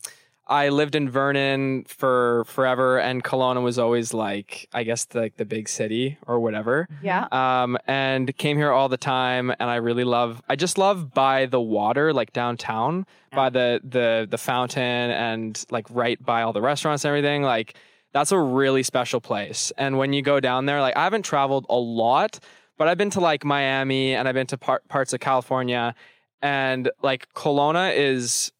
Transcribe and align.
I 0.49 0.69
lived 0.69 0.95
in 0.95 1.11
Vernon 1.11 1.85
for 1.89 2.45
forever, 2.47 2.99
and 2.99 3.25
Kelowna 3.25 3.63
was 3.63 3.79
always 3.79 4.15
like 4.15 4.69
I 4.73 4.85
guess 4.85 5.07
the, 5.07 5.21
like 5.21 5.37
the 5.37 5.45
big 5.45 5.69
city 5.69 6.19
or 6.27 6.39
whatever. 6.39 6.89
Yeah. 7.03 7.27
Um, 7.33 7.79
and 7.87 8.37
came 8.37 8.57
here 8.57 8.71
all 8.71 8.89
the 8.89 8.97
time, 8.97 9.51
and 9.51 9.71
I 9.71 9.77
really 9.77 10.05
love. 10.05 10.43
I 10.49 10.57
just 10.57 10.79
love 10.79 11.13
by 11.15 11.47
the 11.47 11.61
water, 11.61 12.13
like 12.13 12.33
downtown, 12.33 13.07
by 13.33 13.51
the 13.51 13.81
the 13.83 14.29
the 14.31 14.39
fountain, 14.39 14.83
and 15.11 15.65
like 15.71 15.87
right 15.91 16.23
by 16.25 16.43
all 16.43 16.53
the 16.53 16.63
restaurants 16.63 17.05
and 17.05 17.09
everything. 17.09 17.43
Like 17.43 17.75
that's 18.13 18.33
a 18.33 18.39
really 18.39 18.83
special 18.83 19.21
place. 19.21 19.73
And 19.77 19.99
when 19.99 20.13
you 20.13 20.23
go 20.23 20.39
down 20.41 20.67
there, 20.67 20.81
like 20.81 20.97
I 20.97 21.05
haven't 21.05 21.25
traveled 21.25 21.67
a 21.69 21.77
lot, 21.77 22.39
but 22.79 22.89
I've 22.89 22.99
been 22.99 23.11
to 23.11 23.21
like 23.21 23.45
Miami 23.45 24.15
and 24.15 24.29
I've 24.29 24.35
been 24.35 24.47
to 24.49 24.59
par- 24.59 24.83
parts 24.89 25.13
of 25.13 25.21
California, 25.21 25.95
and 26.43 26.91
like 27.03 27.33
Kelowna 27.35 27.97
is 27.97 28.53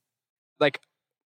like. 0.61 0.81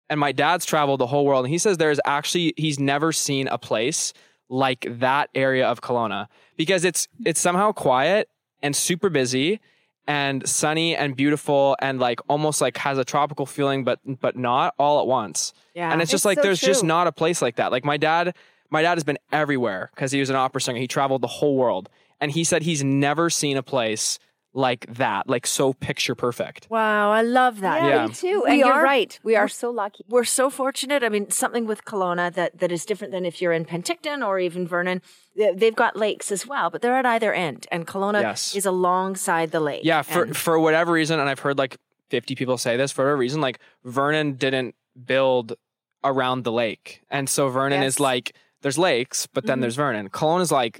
And 0.09 0.19
my 0.19 0.31
dad's 0.31 0.65
traveled 0.65 0.99
the 0.99 1.07
whole 1.07 1.25
world, 1.25 1.45
and 1.45 1.51
he 1.51 1.57
says 1.57 1.77
there's 1.77 1.99
actually 2.05 2.53
he's 2.55 2.77
never 2.77 3.11
seen 3.11 3.47
a 3.47 3.57
place 3.57 4.13
like 4.49 4.85
that 4.99 5.29
area 5.33 5.65
of 5.65 5.81
Kelowna 5.81 6.27
because 6.55 6.85
it's 6.85 7.07
it's 7.25 7.41
somehow 7.41 7.71
quiet 7.71 8.29
and 8.61 8.75
super 8.75 9.09
busy 9.09 9.59
and 10.05 10.47
sunny 10.47 10.95
and 10.95 11.15
beautiful 11.15 11.75
and 11.81 11.99
like 11.99 12.19
almost 12.27 12.61
like 12.61 12.77
has 12.77 12.97
a 12.97 13.05
tropical 13.05 13.45
feeling 13.45 13.83
but 13.83 13.99
but 14.19 14.35
not 14.35 14.75
all 14.77 14.99
at 14.99 15.07
once. 15.07 15.53
Yeah. 15.73 15.91
And 15.91 16.01
it's 16.01 16.11
just 16.11 16.21
It's 16.21 16.25
like 16.25 16.37
so 16.37 16.43
there's 16.43 16.59
just 16.59 16.83
not 16.83 17.07
a 17.07 17.11
place 17.11 17.41
like 17.41 17.55
that. 17.55 17.71
Like 17.71 17.85
my 17.85 17.97
dad 17.97 18.35
my 18.69 18.81
dad 18.81 18.95
has 18.95 19.03
been 19.03 19.19
everywhere 19.31 19.89
because 19.95 20.11
he 20.11 20.19
was 20.19 20.29
an 20.29 20.35
opera 20.35 20.61
singer. 20.61 20.79
He 20.79 20.87
traveled 20.87 21.21
the 21.21 21.27
whole 21.27 21.55
world 21.55 21.89
and 22.23 22.31
he 22.31 22.43
said 22.45 22.61
he's 22.63 22.83
never 22.83 23.29
seen 23.29 23.57
a 23.57 23.63
place 23.63 24.17
like 24.55 24.85
that, 25.01 25.27
like 25.27 25.45
so 25.47 25.73
picture 25.73 26.13
perfect. 26.15 26.67
Wow, 26.69 27.11
I 27.11 27.21
love 27.23 27.59
that. 27.61 27.81
Yeah, 27.83 27.89
Yeah. 27.89 28.07
me 28.07 28.13
too. 28.13 28.41
We 28.45 28.51
And 28.51 28.59
you're 28.59 28.71
are- 28.71 28.83
right. 28.83 29.19
We 29.23 29.35
are 29.35 29.47
so 29.47 29.71
lucky. 29.71 30.05
We're 30.07 30.23
so 30.39 30.49
fortunate. 30.51 31.03
I 31.03 31.09
mean, 31.09 31.31
something 31.31 31.65
with 31.65 31.83
Kelowna 31.85 32.31
that, 32.35 32.59
that 32.59 32.71
is 32.71 32.85
different 32.85 33.11
than 33.13 33.25
if 33.25 33.41
you're 33.41 33.51
in 33.51 33.65
Penticton 33.65 34.25
or 34.25 34.37
even 34.39 34.67
Vernon. 34.67 35.01
They- 35.35 35.53
They've 35.53 35.75
got 35.75 35.97
lakes 35.97 36.31
as 36.31 36.45
well, 36.47 36.69
but 36.69 36.81
they're 36.83 36.95
at 36.95 37.05
either 37.05 37.33
end. 37.33 37.65
And 37.71 37.87
Kelowna 37.87 38.21
Yes. 38.21 38.55
is 38.55 38.65
alongside 38.67 39.51
the 39.51 39.59
lake. 39.59 39.81
Yeah, 39.83 40.03
for 40.03 40.23
And- 40.23 40.37
for 40.37 40.59
whatever 40.59 40.91
reason, 40.93 41.19
and 41.19 41.27
I've 41.27 41.39
heard 41.39 41.57
like 41.57 41.77
50 42.11 42.35
people 42.35 42.57
say 42.59 42.77
this 42.77 42.91
for 42.91 43.03
whatever 43.03 43.17
reason, 43.17 43.41
like 43.41 43.57
Vernon 43.83 44.33
didn't 44.33 44.75
build 45.03 45.55
around 46.03 46.43
the 46.43 46.51
lake, 46.51 47.01
and 47.09 47.27
so 47.27 47.49
Vernon 47.49 47.81
Yes. 47.81 47.93
is 47.95 47.99
like 47.99 48.35
there's 48.61 48.77
lakes, 48.77 49.25
but 49.27 49.45
then 49.47 49.57
Mhm. 49.57 49.61
there's 49.61 49.75
Vernon. 49.75 50.09
Kelowna 50.09 50.41
is 50.41 50.51
like 50.51 50.79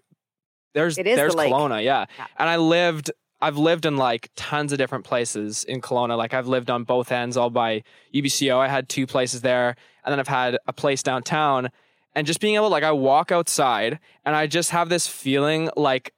there's 0.73 0.95
there's 0.95 1.35
the. 1.35 1.41
Kelowna, 1.43 1.83
yeah. 1.83 2.05
Yeah. 2.17 2.27
And 2.37 2.49
I 2.49 2.57
lived. 2.57 3.11
I've 3.41 3.57
lived 3.57 3.85
in 3.85 3.97
like 3.97 4.29
tons 4.35 4.71
of 4.71 4.77
different 4.77 5.03
places 5.03 5.65
in 5.65 5.81
Kelowna. 5.81 6.17
Like 6.17 6.33
I've 6.33 6.47
lived 6.47 6.69
on 6.69 6.85
both 6.85 7.11
ends, 7.11 7.35
all 7.35 7.49
by 7.49 7.83
UBCO. 8.13 8.57
I 8.57 8.69
had 8.69 8.87
two 8.87 9.05
places 9.05 9.41
there, 9.41 9.75
and 10.05 10.11
then 10.11 10.19
I've 10.19 10.27
had 10.27 10.57
a 10.67 10.73
place 10.73 11.03
downtown. 11.03 11.69
And 12.15 12.27
just 12.27 12.39
being 12.39 12.55
able, 12.55 12.69
like, 12.69 12.83
I 12.83 12.91
walk 12.91 13.31
outside, 13.31 13.99
and 14.23 14.35
I 14.35 14.45
just 14.45 14.69
have 14.69 14.87
this 14.87 15.07
feeling 15.07 15.69
like 15.75 16.13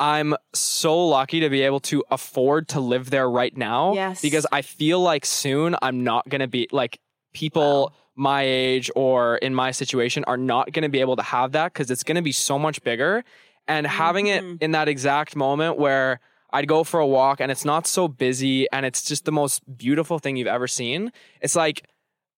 I'm 0.00 0.34
so 0.54 1.06
lucky 1.06 1.40
to 1.40 1.50
be 1.50 1.62
able 1.62 1.80
to 1.80 2.02
afford 2.10 2.68
to 2.68 2.80
live 2.80 3.10
there 3.10 3.30
right 3.30 3.56
now. 3.56 3.92
Yes. 3.92 4.22
Because 4.22 4.46
I 4.50 4.62
feel 4.62 4.98
like 4.98 5.26
soon 5.26 5.76
I'm 5.82 6.02
not 6.02 6.28
going 6.28 6.40
to 6.40 6.48
be 6.48 6.68
like 6.72 6.98
people 7.32 7.94
my 8.16 8.42
age 8.42 8.90
or 8.96 9.36
in 9.36 9.54
my 9.54 9.70
situation 9.70 10.24
are 10.24 10.36
not 10.36 10.72
going 10.72 10.82
to 10.82 10.88
be 10.88 11.00
able 11.00 11.16
to 11.16 11.22
have 11.22 11.52
that 11.52 11.72
because 11.72 11.90
it's 11.90 12.02
going 12.02 12.16
to 12.16 12.22
be 12.22 12.32
so 12.32 12.58
much 12.58 12.82
bigger. 12.82 13.24
And 13.68 13.86
having 13.86 14.26
it 14.26 14.42
Mhm. 14.42 14.62
in 14.62 14.70
that 14.72 14.88
exact 14.88 15.36
moment 15.36 15.78
where 15.78 16.20
I'd 16.52 16.66
go 16.66 16.82
for 16.82 16.98
a 16.98 17.06
walk 17.06 17.40
and 17.40 17.50
it's 17.52 17.64
not 17.64 17.86
so 17.86 18.08
busy 18.08 18.68
and 18.72 18.84
it's 18.84 19.02
just 19.02 19.24
the 19.24 19.32
most 19.32 19.62
beautiful 19.76 20.18
thing 20.18 20.36
you've 20.36 20.48
ever 20.48 20.66
seen. 20.66 21.12
It's 21.40 21.54
like, 21.54 21.86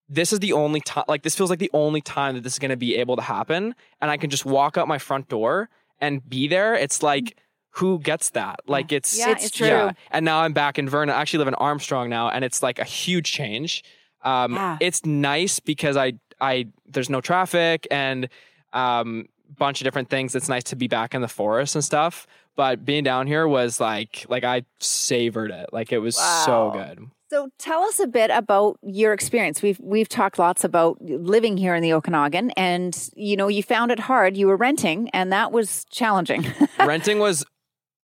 this 0.09 0.33
is 0.33 0.41
the 0.41 0.53
only 0.53 0.81
time, 0.83 1.05
like, 1.09 1.23
this 1.23 1.35
feels 1.35 1.49
like 1.49 1.59
the 1.59 1.71
only 1.73 2.03
time 2.03 2.35
that 2.35 2.43
this 2.43 2.53
is 2.55 2.59
going 2.59 2.71
to 2.71 2.77
be 2.77 2.97
able 2.97 3.17
to 3.17 3.23
happen. 3.23 3.75
And 4.03 4.11
I 4.11 4.19
can 4.19 4.29
just 4.29 4.45
walk 4.45 4.77
out 4.77 4.87
my 4.87 4.99
front 4.99 5.29
door 5.31 5.71
and 6.01 6.29
be 6.29 6.47
there. 6.49 6.75
It's 6.75 7.03
like, 7.03 7.39
who 7.77 7.99
gets 7.99 8.29
that? 8.31 8.61
Like, 8.67 8.93
it's, 8.93 9.19
Yeah, 9.19 9.31
It's 9.31 9.47
it's 9.47 9.57
true. 9.57 9.69
true. 9.69 9.91
And 10.11 10.27
now 10.27 10.41
I'm 10.43 10.53
back 10.53 10.79
in 10.79 10.87
Vernon. 10.87 11.15
I 11.15 11.21
actually 11.23 11.39
live 11.39 11.49
in 11.49 11.55
Armstrong 11.55 12.11
now, 12.11 12.29
and 12.29 12.45
it's 12.45 12.63
like 12.63 12.79
a 12.79 12.85
huge 12.85 13.33
change. 13.33 13.83
Um, 14.23 14.53
Yeah. 14.55 14.77
It's 14.81 15.07
nice 15.07 15.59
because 15.59 15.97
I, 15.97 16.13
I, 16.39 16.67
there's 16.87 17.09
no 17.09 17.23
traffic 17.23 17.87
and, 17.91 18.29
um, 18.75 19.27
bunch 19.59 19.81
of 19.81 19.85
different 19.85 20.09
things. 20.11 20.35
It's 20.35 20.49
nice 20.49 20.65
to 20.65 20.77
be 20.77 20.89
back 20.89 21.15
in 21.15 21.21
the 21.23 21.29
forest 21.29 21.75
and 21.75 21.85
stuff. 21.85 22.27
But 22.57 22.85
being 22.85 23.03
down 23.05 23.27
here 23.27 23.49
was 23.49 23.81
like, 23.81 24.27
like 24.29 24.45
I 24.45 24.63
savored 24.81 25.51
it. 25.51 25.71
Like 25.73 25.93
it 25.93 25.99
was 25.99 26.17
so 26.17 26.71
good. 26.75 27.09
So 27.31 27.49
tell 27.59 27.83
us 27.85 27.99
a 27.99 28.07
bit 28.07 28.31
about 28.31 28.79
your 28.83 29.15
experience. 29.15 29.63
We've 29.63 29.81
we've 29.81 30.09
talked 30.09 30.39
lots 30.39 30.65
about 30.65 30.99
living 31.01 31.57
here 31.57 31.75
in 31.75 31.83
the 31.83 31.95
Okanagan, 31.95 32.51
and 32.59 33.09
you 33.15 33.39
know 33.39 33.49
you 33.49 33.63
found 33.63 33.91
it 33.91 34.01
hard. 34.01 34.37
You 34.37 34.49
were 34.49 34.57
renting, 34.57 35.09
and 35.15 35.33
that 35.33 35.51
was 35.51 35.87
challenging. 35.91 36.45
renting 36.79 37.21
was 37.21 37.43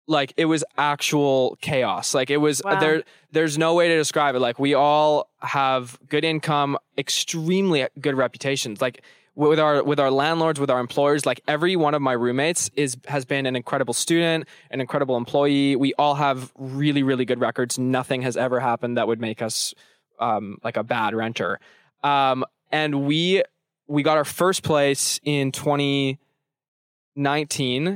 like 0.08 0.34
it 0.38 0.46
was 0.46 0.64
actual 0.80 1.58
chaos 1.62 2.16
like 2.16 2.32
it 2.32 2.38
was 2.38 2.62
Wow. 2.66 2.80
there 2.80 3.04
there's 3.32 3.58
no 3.60 3.76
way 3.76 3.88
to 3.88 3.96
describe 3.96 4.34
it 4.36 4.40
like 4.40 4.58
we 4.58 4.74
all 4.74 5.30
have 5.42 5.98
good 6.10 6.26
income 6.26 6.76
extremely 6.98 7.88
good 8.00 8.16
reputations 8.16 8.82
like 8.82 9.04
with 9.36 9.60
our 9.60 9.84
with 9.84 10.00
our 10.00 10.12
landlords 10.12 10.60
with 10.60 10.70
our 10.70 10.80
employers 10.80 11.26
like 11.26 11.42
every 11.48 11.76
one 11.76 11.94
of 11.94 12.02
my 12.02 12.12
roommates 12.14 12.70
is 12.76 12.98
has 13.08 13.24
been 13.26 13.46
an 13.46 13.56
incredible 13.56 13.94
student 13.94 14.46
an 14.72 14.82
incredible 14.82 15.16
employee 15.16 15.76
we 15.76 15.94
all 15.98 16.16
have 16.16 16.52
really 16.58 17.02
really 17.02 17.24
good 17.26 17.40
records 17.40 17.80
nothing 17.80 18.22
has 18.24 18.36
ever 18.36 18.60
happened 18.60 18.98
that 18.98 19.08
would 19.08 19.22
make 19.22 19.42
us 19.42 19.74
um, 20.20 20.58
like 20.64 20.76
a 20.78 20.84
bad 20.84 21.16
renter 21.16 21.60
um, 22.04 22.44
and 22.72 23.06
we 23.06 23.42
we 23.88 24.04
got 24.04 24.18
our 24.18 24.26
first 24.26 24.64
place 24.64 25.20
in 25.24 25.52
2019 25.54 26.18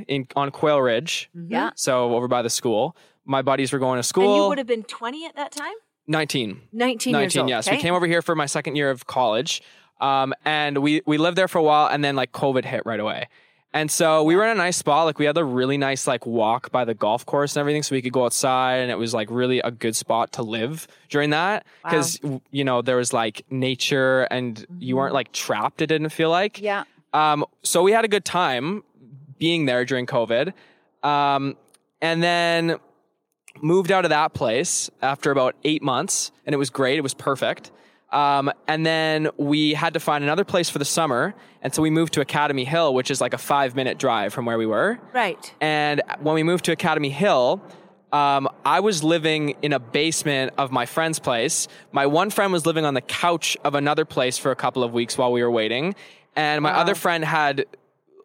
in 0.08 0.28
on 0.36 0.52
Quail 0.52 0.82
Ridge 0.82 1.30
Mhm. 1.36 1.48
yeah, 1.52 1.70
so 1.76 2.16
over 2.16 2.28
by 2.28 2.42
the 2.42 2.50
school. 2.50 2.96
My 3.26 3.42
buddies 3.42 3.74
were 3.74 3.80
going 3.80 3.96
to 3.96 4.00
And 4.00 4.06
school. 4.06 4.44
you 4.44 4.50
would 4.50 4.58
have 4.60 4.68
been 4.68 4.84
20 4.84 5.26
at 5.26 5.36
that 5.36 5.52
time? 5.52 5.74
19. 6.08 6.62
19, 6.72 7.14
years 7.16 7.36
19, 7.36 7.40
old. 7.42 7.50
yes. 7.50 7.68
okay? 7.68 7.78
We 7.78 7.82
came 7.82 7.96
over 7.96 8.06
here 8.06 8.22
for 8.22 8.36
my 8.36 8.46
second 8.46 8.76
year 8.76 8.92
of 8.92 9.08
college. 9.08 9.64
Um, 10.02 10.34
and 10.44 10.80
we, 10.80 11.02
we 11.06 11.18
lived 11.18 11.38
there 11.38 11.48
for 11.48 11.58
a 11.60 11.64
while 11.64 11.88
and 11.88 12.04
then 12.04 12.16
like 12.16 12.32
COVID 12.32 12.66
hit 12.66 12.86
right 12.86 13.00
away. 13.00 13.28
And 13.74 13.92
so 13.92 14.24
we 14.24 14.38
were 14.38 14.46
in 14.46 14.52
a 14.52 14.56
nice 14.56 14.78
spot. 14.78 15.06
Like 15.06 15.20
we 15.20 15.26
had 15.26 15.38
a 15.38 15.44
really 15.44 15.78
nice 15.78 16.08
like 16.08 16.26
walk 16.26 16.72
by 16.72 16.86
the 16.86 16.94
golf 16.94 17.26
course 17.26 17.56
and 17.56 17.60
everything, 17.60 17.84
so 17.84 17.94
we 17.94 18.02
could 18.02 18.14
go 18.14 18.24
outside, 18.24 18.78
and 18.78 18.90
it 18.90 18.98
was 18.98 19.14
like 19.14 19.28
really 19.30 19.60
a 19.60 19.70
good 19.70 19.98
spot 19.98 20.32
to 20.34 20.44
live 20.44 20.88
during 21.10 21.32
that 21.32 21.66
because 21.84 22.18
you 22.52 22.64
know 22.64 22.82
there 22.82 22.96
was 22.96 23.12
like 23.12 23.46
nature 23.50 24.22
and 24.32 24.66
you 24.80 24.96
weren't 24.96 25.14
like 25.14 25.34
trapped. 25.34 25.82
It 25.82 25.88
didn't 25.88 26.12
feel 26.12 26.30
like. 26.30 26.62
Yeah. 26.62 26.86
Um, 27.14 27.44
so 27.64 27.84
we 27.84 27.92
had 27.92 28.06
a 28.06 28.08
good 28.08 28.24
time 28.24 28.82
being 29.40 29.66
there 29.66 29.84
during 29.84 30.06
COVID. 30.06 30.54
Um, 31.04 31.58
and 32.02 32.24
then 32.24 32.78
moved 33.62 33.92
out 33.92 34.06
of 34.06 34.10
that 34.10 34.34
place 34.34 34.90
after 35.02 35.32
about 35.32 35.56
eight 35.64 35.82
months, 35.82 36.32
and 36.46 36.54
it 36.54 36.58
was 36.58 36.70
great. 36.70 36.98
It 36.98 37.02
was 37.02 37.14
perfect. 37.14 37.72
Um, 38.12 38.52
and 38.68 38.86
then 38.86 39.30
we 39.38 39.74
had 39.74 39.94
to 39.96 40.00
find 40.00 40.24
another 40.24 40.46
place 40.46 40.70
for 40.70 40.80
the 40.80 40.86
summer, 40.86 41.34
and 41.62 41.74
so 41.74 41.82
we 41.82 41.90
moved 41.90 42.14
to 42.14 42.22
Academy 42.22 42.64
Hill, 42.64 42.94
which 42.94 43.12
is 43.12 43.20
like 43.20 43.34
a 43.34 43.38
five 43.38 43.76
minute 43.76 43.98
drive 43.98 44.34
from 44.34 44.46
where 44.46 44.58
we 44.58 44.66
were. 44.66 45.00
Right. 45.14 45.54
And 45.60 46.02
when 46.22 46.36
we 46.36 46.44
moved 46.44 46.66
to 46.66 46.72
Academy 46.72 47.10
Hill, 47.10 47.62
um, 48.14 48.48
I 48.64 48.80
was 48.80 49.04
living 49.04 49.56
in 49.62 49.74
a 49.74 49.80
basement 49.80 50.54
of 50.58 50.72
my 50.72 50.86
friend's 50.86 51.20
place. 51.20 51.68
My 51.92 52.06
one 52.06 52.30
friend 52.30 52.54
was 52.54 52.66
living 52.66 52.86
on 52.86 52.94
the 52.94 53.02
couch 53.02 53.58
of 53.66 53.76
another 53.76 54.06
place 54.06 54.38
for 54.38 54.52
a 54.52 54.56
couple 54.56 54.84
of 54.84 54.94
weeks 54.94 55.18
while 55.18 55.32
we 55.32 55.44
were 55.44 55.52
waiting, 55.52 55.96
and 56.36 56.62
my 56.62 56.72
other 56.72 56.96
friend 56.96 57.26
had 57.26 57.66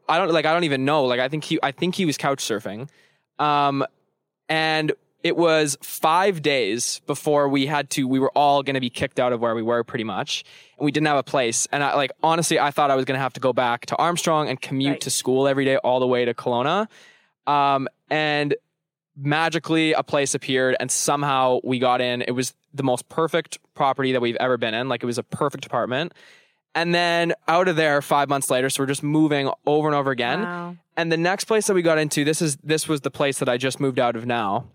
I 0.08 0.18
don't 0.18 0.30
like 0.30 0.44
I 0.44 0.52
don't 0.52 0.64
even 0.64 0.84
know 0.84 1.04
like 1.04 1.20
I 1.20 1.28
think 1.28 1.44
he 1.44 1.58
I 1.62 1.72
think 1.72 1.94
he 1.94 2.04
was 2.04 2.16
couch 2.16 2.44
surfing, 2.44 2.88
um, 3.38 3.84
and 4.48 4.92
it 5.22 5.36
was 5.36 5.76
five 5.82 6.42
days 6.42 7.00
before 7.06 7.48
we 7.48 7.66
had 7.66 7.90
to 7.90 8.08
we 8.08 8.18
were 8.18 8.30
all 8.34 8.62
going 8.62 8.74
to 8.74 8.80
be 8.80 8.90
kicked 8.90 9.20
out 9.20 9.32
of 9.32 9.40
where 9.40 9.54
we 9.54 9.62
were 9.62 9.84
pretty 9.84 10.04
much, 10.04 10.44
and 10.78 10.84
we 10.84 10.90
didn't 10.92 11.06
have 11.08 11.18
a 11.18 11.22
place. 11.22 11.68
And 11.72 11.82
I 11.84 11.94
like 11.94 12.10
honestly 12.22 12.58
I 12.58 12.70
thought 12.70 12.90
I 12.90 12.96
was 12.96 13.04
going 13.04 13.16
to 13.16 13.22
have 13.22 13.32
to 13.34 13.40
go 13.40 13.52
back 13.52 13.86
to 13.86 13.96
Armstrong 13.96 14.48
and 14.48 14.60
commute 14.60 14.90
Right. 14.92 15.00
to 15.02 15.10
school 15.10 15.46
every 15.46 15.64
day 15.64 15.76
all 15.78 16.00
the 16.00 16.06
way 16.06 16.24
to 16.24 16.32
Kelowna, 16.34 16.88
um, 17.46 17.88
and 18.08 18.54
magically 19.16 19.92
a 19.92 20.02
place 20.02 20.34
appeared 20.34 20.76
and 20.80 20.90
somehow 20.90 21.60
we 21.64 21.78
got 21.78 22.00
in. 22.00 22.22
It 22.22 22.30
was 22.32 22.54
the 22.72 22.82
most 22.82 23.08
perfect 23.08 23.58
property 23.74 24.12
that 24.12 24.20
we've 24.20 24.36
ever 24.36 24.56
been 24.56 24.74
in. 24.74 24.88
Like 24.88 25.02
it 25.02 25.06
was 25.06 25.18
a 25.18 25.22
perfect 25.22 25.66
apartment. 25.66 26.12
And 26.74 26.94
then 26.94 27.34
out 27.48 27.66
of 27.66 27.74
there 27.74 28.00
five 28.00 28.28
months 28.28 28.48
later, 28.48 28.70
so 28.70 28.82
we're 28.84 28.86
just 28.86 29.02
moving 29.02 29.50
over 29.66 29.88
and 29.88 29.94
over 29.94 30.12
again. 30.12 30.42
Wow. 30.42 30.76
And 30.96 31.10
the 31.10 31.16
next 31.16 31.44
place 31.44 31.66
that 31.66 31.74
we 31.74 31.82
got 31.82 31.98
into, 31.98 32.24
this 32.24 32.40
is 32.40 32.56
this 32.62 32.86
was 32.86 33.00
the 33.00 33.10
place 33.10 33.40
that 33.40 33.48
I 33.48 33.56
just 33.56 33.80
moved 33.80 33.98
out 33.98 34.14
of 34.14 34.24
now. 34.24 34.66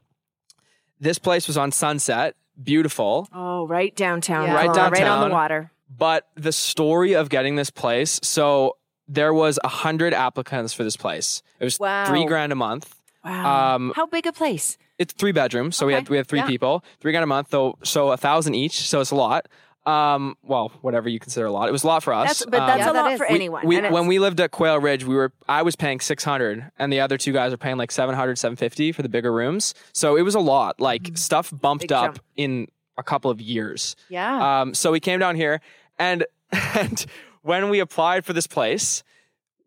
This 1.00 1.19
place 1.19 1.47
was 1.47 1.57
on 1.57 1.71
Sunset, 1.71 2.36
beautiful. 2.62 3.27
Oh, 3.33 3.68
right 3.68 3.95
downtown. 3.95 4.47
Yeah. 4.47 4.56
Right 4.56 4.69
Kelowna, 4.69 4.92
Right 4.92 5.03
on 5.03 5.30
the 5.30 5.33
water. 5.33 5.71
But 5.97 6.27
the 6.36 6.51
story 6.51 7.13
of 7.13 7.30
getting 7.30 7.56
this 7.56 7.69
place, 7.69 8.19
so 8.24 8.77
there 9.07 9.33
was 9.33 9.59
a 9.63 9.68
hundred 9.68 10.13
applicants 10.13 10.74
for 10.74 10.83
this 10.83 10.97
place. 10.97 11.42
It 11.59 11.63
was 11.63 11.80
Wow. 11.80 12.06
three 12.06 12.25
grand 12.25 12.51
a 12.51 12.56
month. 12.56 12.95
Wow. 13.24 13.75
Um, 13.75 13.94
How 13.95 14.06
big 14.06 14.25
a 14.27 14.33
place? 14.33 14.77
it's 14.97 15.13
three 15.13 15.31
bedrooms, 15.31 15.75
so 15.75 15.86
we 15.86 15.94
had 15.94 16.07
we 16.09 16.18
had 16.18 16.27
three 16.27 16.39
Yeah. 16.39 16.47
people, 16.47 16.83
three 17.01 17.12
grand 17.12 17.24
a 17.24 17.27
month, 17.27 17.50
though, 17.50 17.77
so 17.83 18.12
a 18.12 18.18
thousand 18.18 18.56
each, 18.56 18.88
so 18.88 19.01
it's 19.01 19.12
a 19.12 19.15
lot. 19.15 19.48
Um, 19.86 20.36
well, 20.44 20.72
whatever 20.82 21.08
you 21.10 21.20
consider 21.20 21.46
a 21.46 21.52
lot, 21.52 21.70
it 21.70 21.72
was 21.72 21.84
a 21.84 21.88
lot 21.88 22.02
for 22.02 22.12
us. 22.14 22.28
That's, 22.40 22.46
but 22.46 22.66
that's 22.66 22.80
Yeah, 22.80 22.90
a 22.90 22.94
that 22.94 23.02
lot 23.04 23.12
is. 23.14 23.18
for 23.20 23.28
We- 23.30 23.36
anyone. 23.36 23.66
we, 23.68 23.82
when 23.82 24.08
we 24.08 24.18
lived 24.20 24.40
at 24.40 24.50
Quail 24.52 24.80
Ridge, 24.80 25.04
we 25.06 25.14
were 25.16 25.32
I 25.48 25.62
was 25.62 25.76
paying 25.76 26.00
600 26.00 26.72
and 26.80 26.92
the 26.92 27.00
other 27.02 27.18
two 27.18 27.32
guys 27.34 27.52
were 27.52 27.58
paying 27.58 27.78
like 27.78 27.92
700 27.92 28.38
750 28.38 28.92
for 28.94 29.04
the 29.04 29.10
bigger 29.10 29.32
rooms. 29.32 29.74
So 29.94 30.16
it 30.16 30.24
was 30.24 30.34
a 30.36 30.40
lot. 30.40 30.80
Like 30.80 31.12
stuff 31.18 31.52
bumped 31.54 31.84
Big 31.84 31.92
up 31.92 32.16
jump. 32.16 32.20
in 32.36 32.68
a 32.98 33.04
couple 33.04 33.30
of 33.30 33.40
years. 33.40 33.96
Yeah. 34.10 34.62
Um, 34.62 34.74
so 34.74 34.92
we 34.92 35.00
came 35.00 35.20
down 35.20 35.36
here, 35.36 35.62
and 36.00 36.26
and 36.52 37.06
when 37.44 37.70
we 37.70 37.80
applied 37.80 38.26
for 38.26 38.34
this 38.34 38.48
place, 38.48 39.04